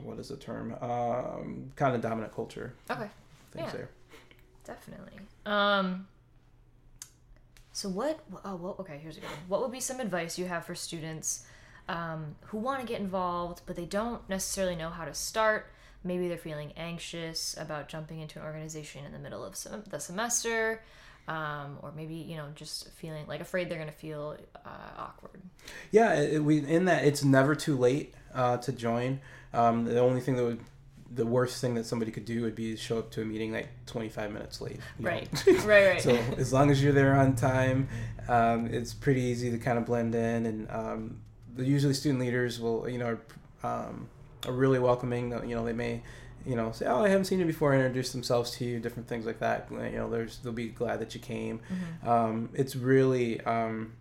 what 0.02 0.18
is 0.18 0.28
the 0.28 0.36
term? 0.36 0.72
Um, 0.80 1.72
kind 1.76 1.94
of 1.94 2.00
dominant 2.00 2.34
culture 2.34 2.72
Okay. 2.90 3.10
things 3.52 3.66
Yeah. 3.66 3.72
there. 3.72 3.88
Definitely. 4.64 5.18
Um. 5.46 6.06
So 7.72 7.88
what? 7.88 8.20
Oh, 8.44 8.56
well, 8.56 8.76
okay. 8.80 8.98
Here's 8.98 9.16
a 9.16 9.20
good 9.20 9.30
one. 9.30 9.38
What 9.48 9.60
would 9.62 9.72
be 9.72 9.80
some 9.80 10.00
advice 10.00 10.38
you 10.38 10.46
have 10.46 10.64
for 10.64 10.74
students 10.74 11.44
um, 11.88 12.36
who 12.46 12.58
want 12.58 12.80
to 12.80 12.86
get 12.86 13.00
involved, 13.00 13.62
but 13.66 13.74
they 13.76 13.84
don't 13.86 14.26
necessarily 14.28 14.76
know 14.76 14.90
how 14.90 15.04
to 15.04 15.14
start? 15.14 15.70
Maybe 16.02 16.28
they're 16.28 16.38
feeling 16.38 16.72
anxious 16.76 17.56
about 17.58 17.88
jumping 17.88 18.20
into 18.20 18.38
an 18.38 18.44
organization 18.44 19.04
in 19.04 19.12
the 19.12 19.18
middle 19.18 19.44
of 19.44 19.54
sem- 19.54 19.84
the 19.88 20.00
semester, 20.00 20.82
um, 21.28 21.78
or 21.82 21.92
maybe 21.94 22.14
you 22.14 22.36
know 22.36 22.46
just 22.54 22.90
feeling 22.92 23.26
like 23.26 23.40
afraid 23.40 23.68
they're 23.68 23.78
going 23.78 23.90
to 23.90 23.96
feel 23.96 24.36
uh, 24.64 24.68
awkward. 24.98 25.42
Yeah, 25.90 26.14
it, 26.14 26.42
we 26.42 26.58
in 26.58 26.86
that 26.86 27.04
it's 27.04 27.22
never 27.22 27.54
too 27.54 27.76
late 27.76 28.14
uh, 28.34 28.56
to 28.58 28.72
join. 28.72 29.20
Um, 29.52 29.84
the 29.84 30.00
only 30.00 30.20
thing 30.20 30.36
that 30.36 30.44
would 30.44 30.60
the 31.10 31.26
worst 31.26 31.60
thing 31.60 31.74
that 31.74 31.84
somebody 31.84 32.12
could 32.12 32.24
do 32.24 32.42
would 32.42 32.54
be 32.54 32.72
to 32.72 32.76
show 32.76 32.98
up 32.98 33.10
to 33.10 33.22
a 33.22 33.24
meeting 33.24 33.52
like 33.52 33.68
25 33.86 34.32
minutes 34.32 34.60
late. 34.60 34.78
Right. 35.00 35.28
right. 35.64 35.66
Right. 35.66 36.00
so 36.00 36.14
as 36.38 36.52
long 36.52 36.70
as 36.70 36.82
you're 36.82 36.92
there 36.92 37.16
on 37.16 37.34
time, 37.34 37.88
um, 38.28 38.66
it's 38.66 38.94
pretty 38.94 39.22
easy 39.22 39.50
to 39.50 39.58
kind 39.58 39.76
of 39.76 39.86
blend 39.86 40.14
in, 40.14 40.46
and 40.46 40.70
um, 40.70 41.20
usually 41.58 41.94
student 41.94 42.20
leaders 42.20 42.60
will, 42.60 42.88
you 42.88 42.98
know, 42.98 43.18
are, 43.62 43.86
um, 43.86 44.08
are 44.46 44.52
really 44.52 44.78
welcoming. 44.78 45.30
You 45.48 45.54
know, 45.56 45.64
they 45.64 45.72
may, 45.72 46.02
you 46.46 46.56
know, 46.56 46.72
say, 46.72 46.86
"Oh, 46.86 47.02
I 47.04 47.08
haven't 47.08 47.26
seen 47.26 47.38
you 47.38 47.46
before," 47.46 47.74
introduce 47.74 48.12
themselves 48.12 48.50
to 48.52 48.64
you, 48.64 48.80
different 48.80 49.08
things 49.08 49.26
like 49.26 49.38
that. 49.40 49.68
You 49.70 49.78
know, 49.98 50.10
there's 50.10 50.38
they'll 50.38 50.52
be 50.52 50.68
glad 50.68 51.00
that 51.00 51.14
you 51.14 51.20
came. 51.20 51.60
Mhm. 52.02 52.06
Um, 52.08 52.48
it's 52.54 52.76
really 52.76 53.40
um, 53.42 53.92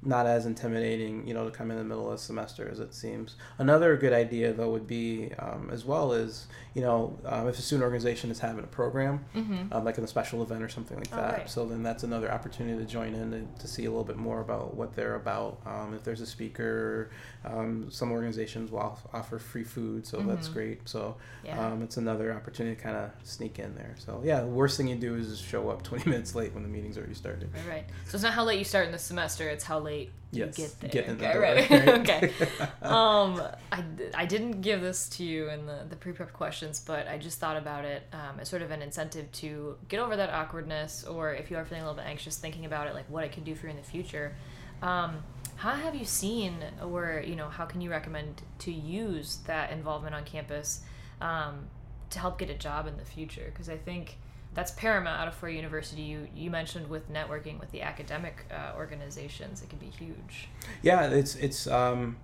not 0.00 0.26
as 0.26 0.46
intimidating, 0.46 1.26
you 1.26 1.34
know, 1.34 1.44
to 1.44 1.50
come 1.50 1.70
in 1.72 1.76
the 1.76 1.82
middle 1.82 2.06
of 2.06 2.12
the 2.12 2.22
semester 2.22 2.68
as 2.70 2.78
it 2.78 2.94
seems. 2.94 3.34
Another 3.58 3.96
good 3.96 4.12
idea, 4.12 4.52
though, 4.52 4.70
would 4.70 4.86
be 4.86 5.32
um, 5.40 5.70
as 5.72 5.84
well 5.84 6.12
is, 6.12 6.46
you 6.74 6.82
know, 6.82 7.18
um, 7.24 7.48
if 7.48 7.58
a 7.58 7.62
student 7.62 7.82
organization 7.82 8.30
is 8.30 8.38
having 8.38 8.62
a 8.62 8.66
program, 8.68 9.24
Mhm. 9.34 9.72
um, 9.74 9.84
like 9.84 9.98
in 9.98 10.04
a 10.04 10.06
special 10.06 10.40
event 10.42 10.62
or 10.62 10.68
something 10.68 10.96
like 10.98 11.08
Oh, 11.12 11.16
that. 11.16 11.32
right. 11.38 11.50
So 11.50 11.66
then 11.66 11.82
that's 11.82 12.04
another 12.04 12.30
opportunity 12.30 12.78
to 12.78 12.84
join 12.88 13.12
in 13.12 13.32
and 13.32 13.58
to 13.58 13.66
see 13.66 13.86
a 13.86 13.90
little 13.90 14.04
bit 14.04 14.16
more 14.16 14.40
about 14.40 14.74
what 14.76 14.94
they're 14.94 15.16
about. 15.16 15.58
Um, 15.66 15.94
if 15.94 16.04
there's 16.04 16.20
a 16.20 16.26
speaker, 16.26 17.10
um, 17.44 17.90
some 17.90 18.12
organizations 18.12 18.70
will 18.70 18.78
off- 18.78 19.06
offer 19.12 19.40
free 19.40 19.64
food, 19.64 20.06
so 20.06 20.18
that's 20.18 20.48
Mhm. 20.48 20.52
great. 20.54 20.88
So 20.88 21.16
Yeah. 21.44 21.58
um, 21.72 21.82
it's 21.82 21.96
another 21.96 22.32
opportunity 22.32 22.76
to 22.76 22.80
kind 22.82 22.96
of 22.96 23.10
sneak 23.24 23.58
in 23.58 23.74
there. 23.74 23.96
So 23.98 24.20
yeah, 24.24 24.42
the 24.42 24.46
worst 24.46 24.76
thing 24.76 24.86
you 24.86 24.94
do 24.96 25.16
is 25.16 25.38
show 25.40 25.68
up 25.70 25.82
20 25.88 26.08
minutes 26.08 26.36
late 26.36 26.54
when 26.54 26.62
the 26.62 26.68
meeting's 26.68 26.96
already 26.96 27.14
started. 27.14 27.50
Right, 27.52 27.68
right. 27.68 27.84
So 28.06 28.14
it's 28.14 28.22
not 28.22 28.32
how 28.34 28.44
late 28.44 28.60
you 28.60 28.64
start 28.64 28.86
in 28.86 28.92
the 28.92 28.98
semester; 28.98 29.48
it's 29.48 29.64
how 29.64 29.80
late 29.80 29.87
Yes, 30.30 30.58
you 30.58 30.64
get 30.64 30.80
there. 30.80 30.90
get 30.90 31.06
in 31.06 31.18
the 31.18 31.28
okay, 31.28 31.68
door, 31.68 31.86
right. 31.86 31.88
okay. 32.00 32.32
Um, 32.82 33.40
I, 33.72 33.82
I 34.14 34.26
didn't 34.26 34.60
give 34.60 34.80
this 34.80 35.08
to 35.10 35.24
you 35.24 35.48
in 35.48 35.66
the 35.66 35.86
the 35.88 35.96
pre-prep 35.96 36.32
questions, 36.32 36.80
but 36.80 37.08
I 37.08 37.18
just 37.18 37.38
thought 37.38 37.56
about 37.56 37.84
it 37.84 38.02
um, 38.12 38.40
as 38.40 38.48
sort 38.48 38.62
of 38.62 38.70
an 38.70 38.82
incentive 38.82 39.30
to 39.32 39.76
get 39.88 40.00
over 40.00 40.16
that 40.16 40.30
awkwardness, 40.30 41.04
or 41.04 41.34
if 41.34 41.50
you 41.50 41.56
are 41.56 41.64
feeling 41.64 41.82
a 41.82 41.86
little 41.86 42.02
bit 42.02 42.08
anxious, 42.08 42.36
thinking 42.36 42.66
about 42.66 42.86
it, 42.86 42.94
like 42.94 43.08
what 43.08 43.24
it 43.24 43.32
can 43.32 43.42
do 43.44 43.54
for 43.54 43.66
you 43.66 43.70
in 43.70 43.76
the 43.76 43.82
future. 43.82 44.34
Um, 44.82 45.22
how 45.56 45.74
have 45.74 45.94
you 45.94 46.04
seen, 46.04 46.54
or 46.82 47.22
you 47.26 47.34
know, 47.34 47.48
how 47.48 47.64
can 47.64 47.80
you 47.80 47.90
recommend 47.90 48.42
to 48.60 48.72
use 48.72 49.38
that 49.46 49.72
involvement 49.72 50.14
on 50.14 50.24
campus 50.24 50.82
um, 51.20 51.66
to 52.10 52.18
help 52.18 52.38
get 52.38 52.48
a 52.48 52.54
job 52.54 52.86
in 52.86 52.96
the 52.96 53.04
future? 53.04 53.50
Because 53.52 53.68
I 53.68 53.76
think 53.76 54.18
that's 54.58 54.72
paramount 54.72 55.20
out 55.20 55.28
of 55.28 55.34
Ford 55.36 55.54
University. 55.54 56.02
You 56.02 56.26
you 56.34 56.50
mentioned 56.50 56.90
with 56.90 57.08
networking 57.12 57.60
with 57.60 57.70
the 57.70 57.82
academic 57.82 58.44
uh, 58.50 58.76
organizations, 58.76 59.62
it 59.62 59.68
can 59.70 59.78
be 59.78 59.86
huge. 59.86 60.48
yeah, 60.82 61.06
it's 61.06 61.36
it's 61.36 61.68
um, 61.68 62.16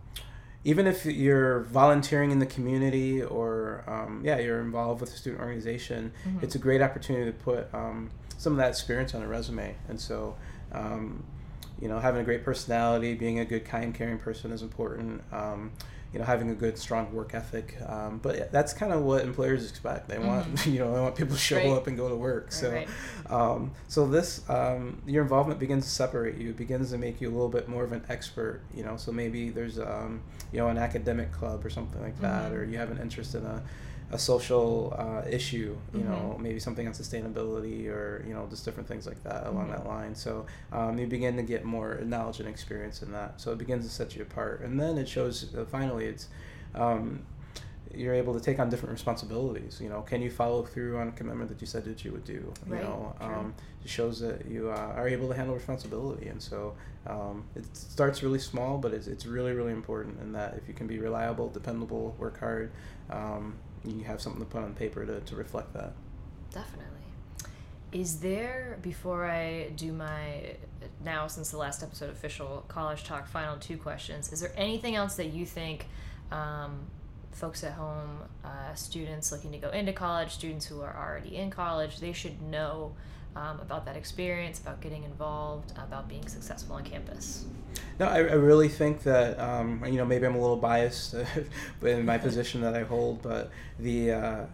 even 0.64 0.88
if 0.88 1.06
you're 1.06 1.60
volunteering 1.60 2.32
in 2.32 2.40
the 2.40 2.46
community 2.56 3.22
or 3.22 3.84
um, 3.86 4.20
yeah, 4.24 4.40
you're 4.40 4.60
involved 4.60 5.00
with 5.00 5.12
a 5.14 5.16
student 5.16 5.40
organization, 5.40 6.10
Mhm. 6.26 6.42
it's 6.42 6.56
a 6.56 6.58
great 6.58 6.82
opportunity 6.82 7.26
to 7.30 7.36
put 7.50 7.72
um, 7.72 8.10
some 8.36 8.52
of 8.54 8.56
that 8.58 8.70
experience 8.70 9.14
on 9.14 9.22
a 9.22 9.28
resume. 9.28 9.76
And 9.88 10.00
so, 10.00 10.34
um, 10.72 11.22
you 11.80 11.86
know, 11.86 12.00
having 12.00 12.20
a 12.20 12.24
great 12.24 12.42
personality, 12.44 13.14
being 13.14 13.38
a 13.38 13.44
good, 13.44 13.64
kind, 13.64 13.94
caring 13.94 14.18
person 14.18 14.50
is 14.50 14.62
important. 14.62 15.22
You 16.14 16.20
know, 16.20 16.24
having 16.26 16.48
a 16.50 16.54
good, 16.54 16.78
strong 16.78 17.12
work 17.12 17.34
ethic. 17.34 17.76
Um, 17.86 18.20
but 18.22 18.52
that's 18.52 18.72
kind 18.72 18.92
of 18.92 19.02
what 19.02 19.22
employers 19.24 19.68
expect. 19.68 20.08
They 20.08 20.18
want, 20.20 20.64
you 20.74 20.78
know, 20.78 20.94
they 20.94 21.00
want 21.00 21.16
people 21.16 21.34
to 21.34 21.40
show 21.40 21.56
Mm-hmm. 21.58 21.68
Right. 21.70 21.76
up 21.76 21.86
and 21.88 21.96
go 21.96 22.08
to 22.08 22.14
work. 22.14 22.52
so, 22.52 22.70
right. 22.70 22.88
um, 23.28 23.72
so 23.88 24.06
this, 24.06 24.48
um, 24.48 25.02
your 25.06 25.22
involvement 25.24 25.58
begins 25.58 25.84
to 25.84 25.90
separate 25.90 26.36
you. 26.38 26.50
It 26.50 26.56
begins 26.56 26.92
to 26.92 26.98
make 26.98 27.20
you 27.20 27.28
a 27.28 27.32
little 27.34 27.48
bit 27.48 27.68
more 27.68 27.82
of 27.84 27.90
an 27.92 28.04
expert. 28.08 28.60
You 28.74 28.84
know, 28.84 28.96
so 28.96 29.10
maybe 29.10 29.50
there's, 29.50 29.78
um, 29.80 30.22
you 30.52 30.60
know, 30.60 30.68
an 30.68 30.78
academic 30.78 31.32
club 31.32 31.66
or 31.66 31.70
something 31.70 32.00
like 32.00 32.20
that, 32.20 32.52
Mhm. 32.52 32.56
or 32.56 32.64
you 32.64 32.78
have 32.78 32.92
an 32.92 32.98
interest 32.98 33.34
in 33.34 33.44
a, 33.44 33.60
a 34.10 34.18
social 34.18 34.94
uh, 34.98 35.28
issue. 35.28 35.76
You 35.94 36.00
Mhm. 36.00 36.08
know, 36.08 36.36
maybe 36.40 36.58
something 36.60 36.86
on 36.86 36.92
sustainability 36.92 37.88
or 37.88 38.24
you 38.26 38.34
know 38.34 38.46
just 38.50 38.64
different 38.64 38.88
things 38.88 39.06
like 39.06 39.22
that 39.24 39.46
along 39.46 39.68
Mhm. 39.68 39.70
that 39.70 39.86
line. 39.86 40.14
So 40.14 40.46
um, 40.72 40.98
you 40.98 41.06
begin 41.06 41.36
to 41.36 41.42
get 41.42 41.64
more 41.64 42.00
knowledge 42.04 42.40
and 42.40 42.48
experience 42.48 43.02
in 43.02 43.12
that. 43.12 43.40
So 43.40 43.52
it 43.52 43.58
begins 43.58 43.84
to 43.86 43.90
set 43.92 44.14
you 44.16 44.22
apart, 44.22 44.60
and 44.62 44.78
then 44.80 44.98
it 44.98 45.08
shows. 45.08 45.54
Uh, 45.54 45.64
finally, 45.64 46.06
it's 46.06 46.28
um, 46.74 47.22
you're 47.94 48.14
able 48.14 48.34
to 48.34 48.40
take 48.40 48.58
on 48.58 48.68
different 48.70 48.92
responsibilities. 48.92 49.78
You 49.80 49.88
know, 49.88 50.02
can 50.02 50.20
you 50.20 50.30
follow 50.30 50.64
through 50.64 50.98
on 50.98 51.08
a 51.08 51.12
commitment 51.12 51.48
that 51.50 51.60
you 51.60 51.66
said 51.66 51.84
that 51.84 52.04
you 52.04 52.12
would 52.12 52.24
do? 52.24 52.52
You 52.66 52.72
Right, 52.72 52.82
know, 52.82 53.14
um, 53.20 53.54
it 53.84 53.88
shows 53.90 54.18
that 54.20 54.46
you 54.46 54.70
uh, 54.70 54.92
are 54.96 55.06
able 55.08 55.28
to 55.28 55.34
handle 55.34 55.54
responsibility, 55.54 56.28
and 56.28 56.42
so 56.42 56.74
um, 57.06 57.44
it 57.54 57.64
starts 57.76 58.22
really 58.22 58.38
small, 58.40 58.78
but 58.78 58.92
it's 58.92 59.06
it's 59.06 59.26
really 59.26 59.52
really 59.52 59.72
important 59.72 60.18
in 60.20 60.32
that 60.32 60.54
if 60.56 60.66
you 60.66 60.74
can 60.74 60.86
be 60.86 60.98
reliable, 60.98 61.48
dependable, 61.50 62.16
work 62.18 62.40
hard, 62.40 62.72
um, 63.10 63.54
you 63.84 64.04
have 64.04 64.20
something 64.20 64.40
to 64.40 64.48
put 64.48 64.62
on 64.62 64.74
paper 64.74 65.04
to, 65.04 65.20
to 65.20 65.36
reflect 65.36 65.72
that. 65.74 65.92
Definitely. 66.52 66.88
Is 67.92 68.18
there, 68.18 68.78
before 68.82 69.24
I 69.24 69.70
do 69.76 69.92
my 69.92 70.56
now, 71.04 71.26
since 71.28 71.50
the 71.50 71.58
last 71.58 71.82
episode, 71.82 72.10
official 72.10 72.64
college 72.66 73.04
talk 73.04 73.28
final 73.28 73.56
two 73.56 73.76
questions, 73.76 74.32
is 74.32 74.40
there 74.40 74.52
anything 74.56 74.96
else 74.96 75.14
that 75.16 75.26
you 75.26 75.46
think 75.46 75.86
um, 76.32 76.80
folks 77.30 77.62
at 77.62 77.72
home, 77.72 78.18
uh, 78.44 78.74
students 78.74 79.30
looking 79.30 79.52
to 79.52 79.58
go 79.58 79.70
into 79.70 79.92
college, 79.92 80.30
students 80.30 80.66
who 80.66 80.80
are 80.80 80.96
already 80.96 81.36
in 81.36 81.50
college, 81.50 82.00
they 82.00 82.12
should 82.12 82.40
know 82.42 82.92
um, 83.36 83.60
about 83.60 83.84
that 83.86 83.96
experience, 83.96 84.60
about 84.60 84.80
getting 84.80 85.04
involved, 85.04 85.72
about 85.76 86.08
being 86.08 86.26
successful 86.26 86.76
on 86.76 86.84
campus? 86.84 87.44
No, 87.98 88.06
I, 88.06 88.16
I 88.18 88.34
really 88.34 88.68
think 88.68 89.02
that 89.04 89.38
um, 89.38 89.84
you 89.86 89.98
know 89.98 90.04
maybe 90.04 90.26
I'm 90.26 90.34
a 90.34 90.40
little 90.40 90.56
biased 90.56 91.14
in 91.82 92.04
my 92.04 92.18
position 92.28 92.60
that 92.62 92.74
I 92.74 92.82
hold, 92.82 93.22
but 93.22 93.50
the 93.78 94.10
uh, 94.12 94.46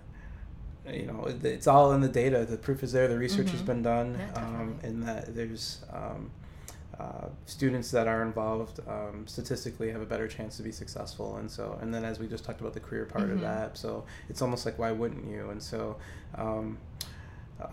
you 0.90 1.06
know 1.06 1.26
it's 1.42 1.66
all 1.66 1.92
in 1.92 2.00
the 2.00 2.08
data. 2.08 2.44
The 2.44 2.56
proof 2.58 2.82
is 2.82 2.92
there. 2.92 3.08
The 3.08 3.18
research 3.18 3.50
has 3.52 3.62
Mhm. 3.62 3.66
been 3.66 3.82
done, 3.82 4.18
Yeah, 4.18 4.42
um, 4.42 4.78
and 4.82 5.02
that 5.08 5.34
there's 5.34 5.82
um, 5.92 6.30
uh, 6.98 7.28
students 7.46 7.90
that 7.92 8.06
are 8.06 8.22
involved 8.22 8.80
um, 8.86 9.26
statistically 9.26 9.90
have 9.90 10.02
a 10.02 10.06
better 10.06 10.28
chance 10.28 10.58
to 10.58 10.62
be 10.62 10.72
successful, 10.72 11.36
and 11.36 11.50
so 11.50 11.78
and 11.80 11.94
then 11.94 12.04
as 12.04 12.18
we 12.18 12.26
just 12.26 12.44
talked 12.44 12.60
about 12.60 12.74
the 12.74 12.80
career 12.80 13.06
part 13.06 13.28
Mhm. 13.30 13.34
of 13.34 13.40
that, 13.40 13.78
so 13.78 14.04
it's 14.28 14.42
almost 14.42 14.66
like 14.66 14.78
why 14.78 14.92
wouldn't 14.92 15.26
you? 15.26 15.48
And 15.50 15.62
so. 15.62 15.96
Um, 16.34 16.76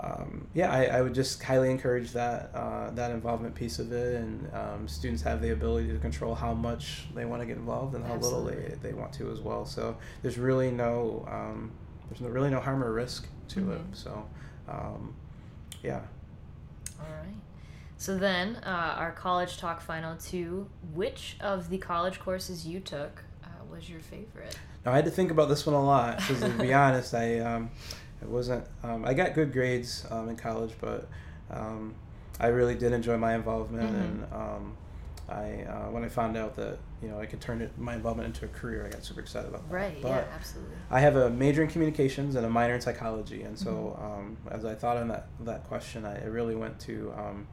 um, 0.03 0.48
yeah, 0.53 0.72
I, 0.72 0.86
I 0.86 1.01
would 1.01 1.13
just 1.13 1.41
highly 1.41 1.70
encourage 1.72 2.12
that 2.13 2.51
uh, 2.53 2.91
that 2.91 3.12
involvement 3.12 3.56
piece 3.56 3.79
of 3.79 3.91
it, 3.91 4.15
and 4.15 4.50
um, 4.53 4.88
students 4.88 5.22
have 5.24 5.41
the 5.41 5.51
ability 5.51 5.88
to 5.94 6.00
control 6.00 6.36
how 6.36 6.53
much 6.53 7.08
they 7.15 7.25
want 7.25 7.41
to 7.41 7.46
get 7.46 7.58
involved 7.58 7.96
and 7.96 8.06
how 8.06 8.15
little 8.15 8.44
they, 8.44 8.75
they 8.82 8.94
want 8.94 9.13
to 9.13 9.32
as 9.32 9.39
well. 9.39 9.65
So 9.65 9.98
there's 10.22 10.38
really 10.38 10.72
no 10.72 11.25
um, 11.32 11.72
there's 12.10 12.22
no, 12.22 12.29
really 12.29 12.50
no 12.50 12.60
harm 12.60 12.84
or 12.84 12.91
risk 12.94 13.27
to 13.50 13.60
Mhm. 13.62 13.75
it. 13.75 13.82
So 13.94 14.25
um, 14.67 15.13
yeah, 15.84 16.01
All 17.00 17.06
right. 17.24 17.36
So 17.98 18.17
then, 18.17 18.58
uh, 18.65 18.96
our 18.98 19.12
college 19.12 19.58
talk 19.58 19.82
final 19.82 20.15
two. 20.17 20.67
Which 20.94 21.36
of 21.39 21.70
the 21.70 21.77
college 21.77 22.20
courses 22.20 22.67
you 22.67 22.79
took 22.79 23.24
uh, 23.44 23.48
was 23.72 23.89
your 23.89 24.00
favorite? 24.00 24.58
now 24.86 24.91
I 24.91 24.96
had 24.96 25.06
to 25.06 25.12
think 25.12 25.32
about 25.32 25.50
this 25.50 25.65
one 25.65 25.75
a 25.75 25.84
lot 25.84 26.17
because 26.17 26.41
to 26.41 26.50
be 26.50 26.74
honest, 26.86 27.13
I 27.13 27.39
um, 28.22 28.28
I 28.28 28.32
wasn't 28.32 28.66
um, 28.84 29.06
I 29.06 29.14
got 29.14 29.34
good 29.34 29.52
grades 29.54 30.06
um, 30.10 30.30
in 30.30 30.36
college, 30.36 30.74
but 30.80 31.08
um, 31.52 31.94
I 32.40 32.48
really 32.48 32.76
did 32.76 32.94
enjoy 32.94 33.18
my 33.18 33.36
involvement 33.36 33.92
Mhm. 33.94 34.04
and 34.04 34.34
um, 34.34 34.78
I 35.30 35.64
uh, 35.64 35.90
when 35.92 36.04
I 36.04 36.10
found 36.10 36.38
out 36.38 36.56
that 36.56 36.78
you 37.02 37.10
know 37.10 37.20
I 37.20 37.26
could 37.26 37.42
turn 37.42 37.62
it, 37.62 37.72
my 37.78 37.96
involvement 37.96 38.28
into 38.28 38.46
a 38.46 38.50
career, 38.50 38.86
I 38.86 38.90
got 38.90 39.04
super 39.04 39.20
excited 39.22 39.50
about 39.50 39.68
that. 39.70 39.74
Right. 39.76 40.02
But 40.02 40.10
yeah. 40.10 40.24
Absolutely. 40.36 40.76
I 40.90 41.00
have 41.02 41.16
a 41.18 41.30
major 41.30 41.62
in 41.64 41.68
communications 41.68 42.36
and 42.36 42.46
a 42.46 42.50
minor 42.50 42.76
in 42.76 42.82
psychology, 42.82 43.42
and 43.44 43.58
so 43.60 43.98
um, 44.02 44.38
as 44.50 44.64
I 44.64 44.74
thought 44.74 44.98
on 44.98 45.10
that 45.10 45.28
that 45.42 45.64
question, 45.66 46.06
I, 46.06 46.22
I 46.24 46.26
really 46.28 46.56
went 46.56 46.80
to 46.82 47.14
um, 47.18 47.48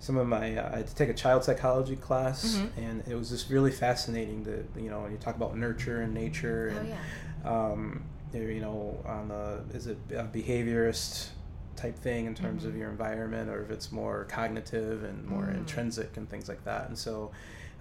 some 0.00 0.18
of 0.18 0.26
my 0.26 0.56
uh, 0.56 0.70
I 0.74 0.76
had 0.78 0.86
to 0.88 0.94
take 0.94 1.08
a 1.08 1.14
child 1.14 1.44
psychology 1.44 1.96
class, 1.96 2.56
Mhm. 2.56 2.70
and 2.76 3.02
it 3.08 3.14
was 3.14 3.30
just 3.30 3.48
really 3.48 3.70
fascinating 3.70 4.44
to 4.44 4.64
you 4.78 4.90
know 4.90 5.00
when 5.00 5.12
you 5.12 5.16
talk 5.18 5.34
about 5.36 5.56
nurture 5.56 6.02
and 6.02 6.12
nature 6.12 6.72
Oh 6.74 6.78
and 6.78 6.88
yeah. 6.90 7.50
um, 7.50 8.04
you 8.42 8.60
know 8.60 8.98
on 9.06 9.28
the 9.28 9.60
is 9.76 9.86
it 9.86 9.98
a 10.10 10.24
behaviorist 10.24 11.28
type 11.76 11.96
thing 11.98 12.26
in 12.26 12.34
terms 12.34 12.64
of 12.64 12.72
Mhm. 12.74 12.78
your 12.78 12.90
environment 12.90 13.50
or 13.50 13.62
if 13.62 13.70
it's 13.70 13.90
more 13.90 14.24
cognitive 14.24 15.02
and 15.04 15.24
more 15.26 15.44
Mm. 15.46 15.58
intrinsic 15.58 16.16
and 16.16 16.28
things 16.28 16.48
like 16.48 16.64
that 16.64 16.88
and 16.88 16.96
so 16.98 17.30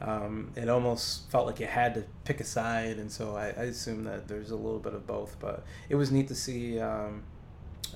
um, 0.01 0.51
it 0.55 0.67
almost 0.67 1.29
felt 1.31 1.45
like 1.45 1.59
you 1.59 1.67
had 1.67 1.93
to 1.93 2.03
pick 2.25 2.39
a 2.41 2.43
side 2.43 2.97
and 2.97 3.11
so 3.11 3.35
I, 3.35 3.47
I 3.49 3.63
assume 3.65 4.03
that 4.05 4.27
there's 4.27 4.49
a 4.51 4.55
little 4.55 4.79
bit 4.79 4.93
of 4.93 5.05
both 5.07 5.37
but 5.39 5.63
it 5.89 5.95
was 5.95 6.11
neat 6.11 6.27
to 6.29 6.35
see 6.35 6.79
um, 6.79 7.23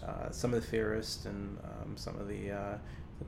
uh, 0.06 0.30
some 0.32 0.54
of 0.54 0.62
the 0.62 0.68
theorists 0.68 1.26
and 1.26 1.58
um, 1.64 1.98
some 1.98 2.16
of 2.20 2.28
the 2.28 2.52
uh, 2.52 2.78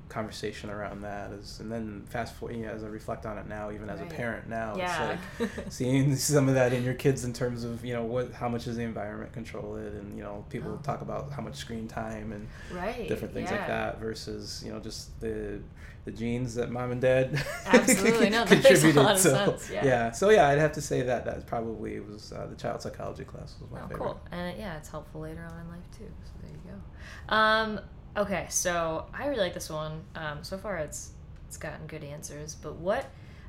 conversation 0.08 0.70
around 0.70 1.02
that 1.02 1.32
is 1.32 1.60
and 1.60 1.72
then 1.72 2.04
fast 2.10 2.34
forward 2.36 2.56
you 2.58 2.64
know, 2.66 2.72
as 2.72 2.84
I 2.84 2.88
reflect 2.88 3.26
on 3.26 3.38
it 3.38 3.48
now 3.48 3.72
even 3.72 3.90
as 3.90 4.00
Right. 4.00 4.12
a 4.12 4.16
parent 4.16 4.50
now 4.50 4.76
yeah. 4.76 5.18
it's 5.40 5.40
like 5.56 5.66
seeing 5.70 6.16
some 6.16 6.48
of 6.50 6.56
that 6.56 6.74
in 6.74 6.84
your 6.84 6.94
kids 6.96 7.26
in 7.26 7.34
terms 7.34 7.64
of 7.64 7.86
you 7.86 7.94
know 7.94 8.04
what 8.04 8.32
how 8.34 8.50
much 8.50 8.66
does 8.66 8.76
the 8.78 8.84
environment 8.84 9.34
control 9.34 9.76
it 9.78 9.94
and 9.94 10.18
you 10.18 10.24
know 10.24 10.46
people 10.50 10.72
Oh. 10.74 10.80
talk 10.84 11.02
about 11.02 11.32
how 11.32 11.42
much 11.42 11.56
screen 11.56 11.88
time 11.88 12.32
and 12.32 12.48
right. 12.72 13.08
different 13.08 13.34
things 13.34 13.50
yeah. 13.52 13.58
like 13.58 13.68
that 13.68 14.00
versus 14.00 14.64
you 14.66 14.72
know 14.72 14.80
just 14.80 15.20
the 15.22 15.60
the 16.06 16.12
genes 16.12 16.56
that 16.56 16.72
mom 16.72 16.92
and 16.92 17.02
dad 17.02 17.44
Absolutely. 17.66 18.30
No, 18.30 18.46
that 18.46 18.64
makes 18.64 18.84
a 18.84 18.92
lot 18.94 19.12
of 19.16 19.20
so 19.20 19.30
sense, 19.58 19.70
yeah. 19.70 20.12
so 20.12 20.30
yeah 20.30 20.48
I'd 20.48 20.58
have 20.60 20.72
to 20.74 20.82
say 20.82 21.02
that 21.04 21.26
that 21.26 21.46
probably 21.46 22.00
was 22.00 22.32
uh, 22.32 22.48
the 22.50 22.56
child 22.56 22.82
psychology 22.82 23.26
class 23.26 23.56
was 23.62 23.70
my 23.70 23.80
Oh, 23.82 23.88
favorite 23.88 24.00
cool. 24.00 24.20
And 24.32 24.58
yeah, 24.58 24.78
it's 24.78 24.90
helpful 24.90 25.22
later 25.22 25.44
on 25.52 25.60
in 25.60 25.70
life 25.70 25.86
too. 25.98 26.08
So 26.24 26.32
there 26.42 26.52
you 26.52 26.72
go. 26.72 27.36
Um, 27.36 27.80
okay, 28.18 28.46
so 28.50 29.06
I 29.14 29.28
really 29.28 29.42
like 29.42 29.54
this 29.54 29.70
one. 29.70 30.02
Um, 30.16 30.40
so 30.44 30.58
far, 30.58 30.78
it's 30.78 31.12
it's 31.48 31.58
gotten 31.58 31.88
good 31.88 32.04
answers. 32.04 32.56
But 32.56 32.76
what 32.76 33.06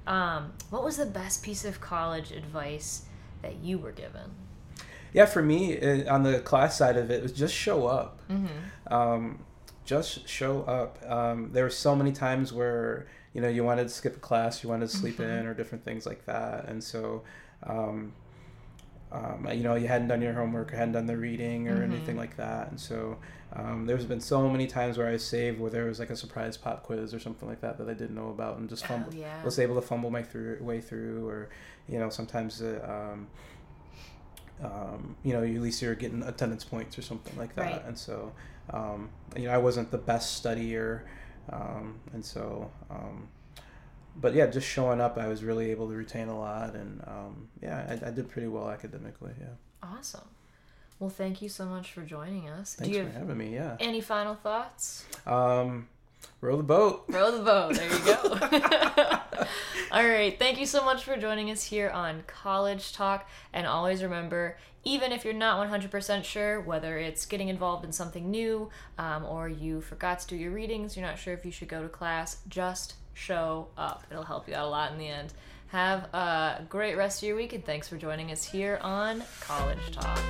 um, 0.07 0.53
what 0.71 0.83
was 0.85 0.97
the 0.97 1.07
best 1.07 1.43
piece 1.43 1.65
of 1.65 1.81
college 1.81 2.31
advice 2.33 3.03
that 3.43 3.57
you 3.63 3.79
were 3.79 3.93
given? 3.93 4.31
yeah 5.13 5.27
for 5.27 5.43
me 5.43 5.73
it, 5.73 6.07
on 6.07 6.23
the 6.23 6.39
class 6.39 6.79
side 6.79 6.97
of 6.97 7.11
it 7.11 7.21
was 7.21 7.33
just 7.33 7.53
show 7.53 7.89
up 7.89 8.21
Mm-hmm. 8.31 8.93
um, 8.95 9.41
just 9.85 10.29
show 10.29 10.63
up. 10.63 10.99
Um, 11.11 11.51
there 11.53 11.65
were 11.65 11.71
so 11.71 11.97
many 11.97 12.13
times 12.13 12.53
where 12.53 13.09
you 13.35 13.41
know 13.41 13.49
you 13.49 13.65
wanted 13.65 13.85
to 13.89 13.89
skip 13.95 14.17
a 14.17 14.21
class, 14.21 14.63
you 14.63 14.69
wanted 14.69 14.89
to 14.89 14.97
sleep 14.97 15.17
Mhm. 15.17 15.41
in, 15.41 15.47
or 15.47 15.55
different 15.55 15.85
things 15.85 16.07
like 16.07 16.25
that, 16.27 16.67
and 16.69 16.83
so. 16.83 17.23
Um, 17.65 18.13
um, 19.13 19.49
you 19.53 19.63
know, 19.63 19.75
you 19.75 19.89
hadn't 19.89 20.09
done 20.09 20.23
your 20.23 20.33
homework, 20.35 20.73
or 20.73 20.77
hadn't 20.77 20.93
done 20.93 21.07
the 21.07 21.17
reading, 21.17 21.69
or 21.69 21.81
Mhm. 21.81 21.85
anything 21.85 22.17
like 22.17 22.37
that, 22.37 22.71
and 22.71 22.79
so 22.81 23.19
um, 23.55 23.87
there's 23.87 24.05
been 24.05 24.21
so 24.21 24.49
many 24.49 24.67
times 24.69 24.97
where 24.97 25.09
I 25.09 25.17
saved 25.17 25.59
where 25.59 25.71
there 25.71 25.85
was 25.87 25.99
like 25.99 26.11
a 26.11 26.17
surprise 26.17 26.57
pop 26.57 26.85
quiz 26.85 27.13
or 27.13 27.19
something 27.19 27.49
like 27.49 27.61
that 27.63 27.79
that 27.79 27.89
I 27.89 27.95
didn't 27.95 28.15
know 28.15 28.29
about, 28.31 28.59
and 28.59 28.69
just 28.69 28.89
Oh 28.91 29.05
yeah. 29.17 29.27
was 29.43 29.59
able 29.59 29.75
to 29.75 29.83
fumble 29.83 30.11
my 30.11 30.23
through 30.23 30.59
way 30.61 30.81
through, 30.81 31.29
or 31.29 31.49
you 31.89 31.99
know, 31.99 32.11
sometimes 32.11 32.63
uh, 32.63 33.11
um, 33.13 33.27
um, 34.63 35.17
you 35.25 35.33
know, 35.33 35.43
at 35.43 35.49
least 35.51 35.81
you're 35.83 35.95
getting 35.95 36.23
attendance 36.23 36.65
points 36.65 36.99
or 36.99 37.03
something 37.03 37.37
like 37.37 37.55
that. 37.57 37.73
Right. 37.73 37.85
And 37.87 37.99
so, 37.99 38.33
um, 38.73 39.11
you 39.37 39.45
know, 39.47 39.53
I 39.53 39.59
wasn't 39.59 39.91
the 39.91 39.99
best 39.99 40.43
studier, 40.45 41.03
um, 41.51 42.01
and 42.13 42.25
so, 42.25 42.71
um, 42.91 43.29
but 44.17 44.35
yeah, 44.35 44.47
just 44.47 44.67
showing 44.67 45.01
up, 45.01 45.17
I 45.19 45.29
was 45.29 45.43
really 45.45 45.71
able 45.71 45.89
to 45.89 45.95
retain 45.95 46.29
a 46.29 46.39
lot, 46.39 46.75
and 46.75 47.03
um, 47.07 47.49
yeah, 47.63 47.99
I, 48.03 48.09
I 48.09 48.11
did 48.11 48.29
pretty 48.29 48.49
well 48.49 48.69
academically. 48.71 49.33
Yeah, 49.41 49.47
Awesome. 49.83 50.29
Well, 50.99 51.11
thank 51.11 51.41
you 51.41 51.49
so 51.49 51.65
much 51.65 51.93
for 51.93 52.03
joining 52.03 52.49
us. 52.49 52.75
thanks 52.75 52.93
Do 52.93 52.99
you 52.99 53.07
for 53.07 53.19
having 53.19 53.39
me. 53.39 53.55
Yeah, 53.55 53.77
any 53.81 54.01
final 54.03 54.35
thoughts? 54.35 55.05
um, 55.27 55.89
row 56.43 56.57
the 56.59 56.63
boat. 56.63 57.05
Row 57.09 57.31
the 57.37 57.43
boat. 57.43 57.75
There 57.75 57.91
you 57.91 58.05
go. 58.05 59.19
All 59.93 60.07
right. 60.07 60.39
Thank 60.39 60.61
you 60.61 60.67
so 60.67 60.85
much 60.85 61.03
for 61.05 61.17
joining 61.17 61.51
us 61.51 61.65
here 61.65 61.89
on 61.91 62.23
College 62.27 62.93
Talk. 62.93 63.29
And 63.53 63.67
always 63.67 64.03
remember, 64.03 64.57
even 64.85 65.11
if 65.11 65.25
you're 65.25 65.35
not 65.35 65.67
100% 65.69 66.23
sure 66.25 66.61
whether 66.61 66.99
it's 66.99 67.25
getting 67.27 67.49
involved 67.49 67.85
in 67.85 67.93
something 67.93 68.31
new 68.31 68.69
um, 68.99 69.25
or 69.25 69.49
you 69.49 69.81
forgot 69.81 70.21
to 70.21 70.27
do 70.29 70.37
your 70.37 70.53
readings, 70.53 70.97
you're 70.97 71.07
not 71.07 71.19
sure 71.19 71.35
if 71.35 71.45
you 71.45 71.51
should 71.51 71.69
go 71.69 71.83
to 71.83 71.89
class, 71.89 72.39
just 72.49 72.95
show 73.15 73.69
up. 73.77 74.05
It'll 74.11 74.25
help 74.25 74.49
you 74.49 74.55
out 74.55 74.67
a 74.67 74.71
lot 74.71 74.93
in 74.93 74.99
the 74.99 75.09
end. 75.09 75.33
Have 75.69 76.13
a 76.15 76.65
great 76.69 76.97
rest 76.97 77.23
of 77.23 77.29
your 77.29 77.37
week, 77.37 77.53
and 77.53 77.65
thanks 77.65 77.89
for 77.89 77.97
joining 77.97 78.33
us 78.33 78.45
here 78.45 78.79
on 78.83 79.23
College 79.41 79.93
Talk. 79.93 80.21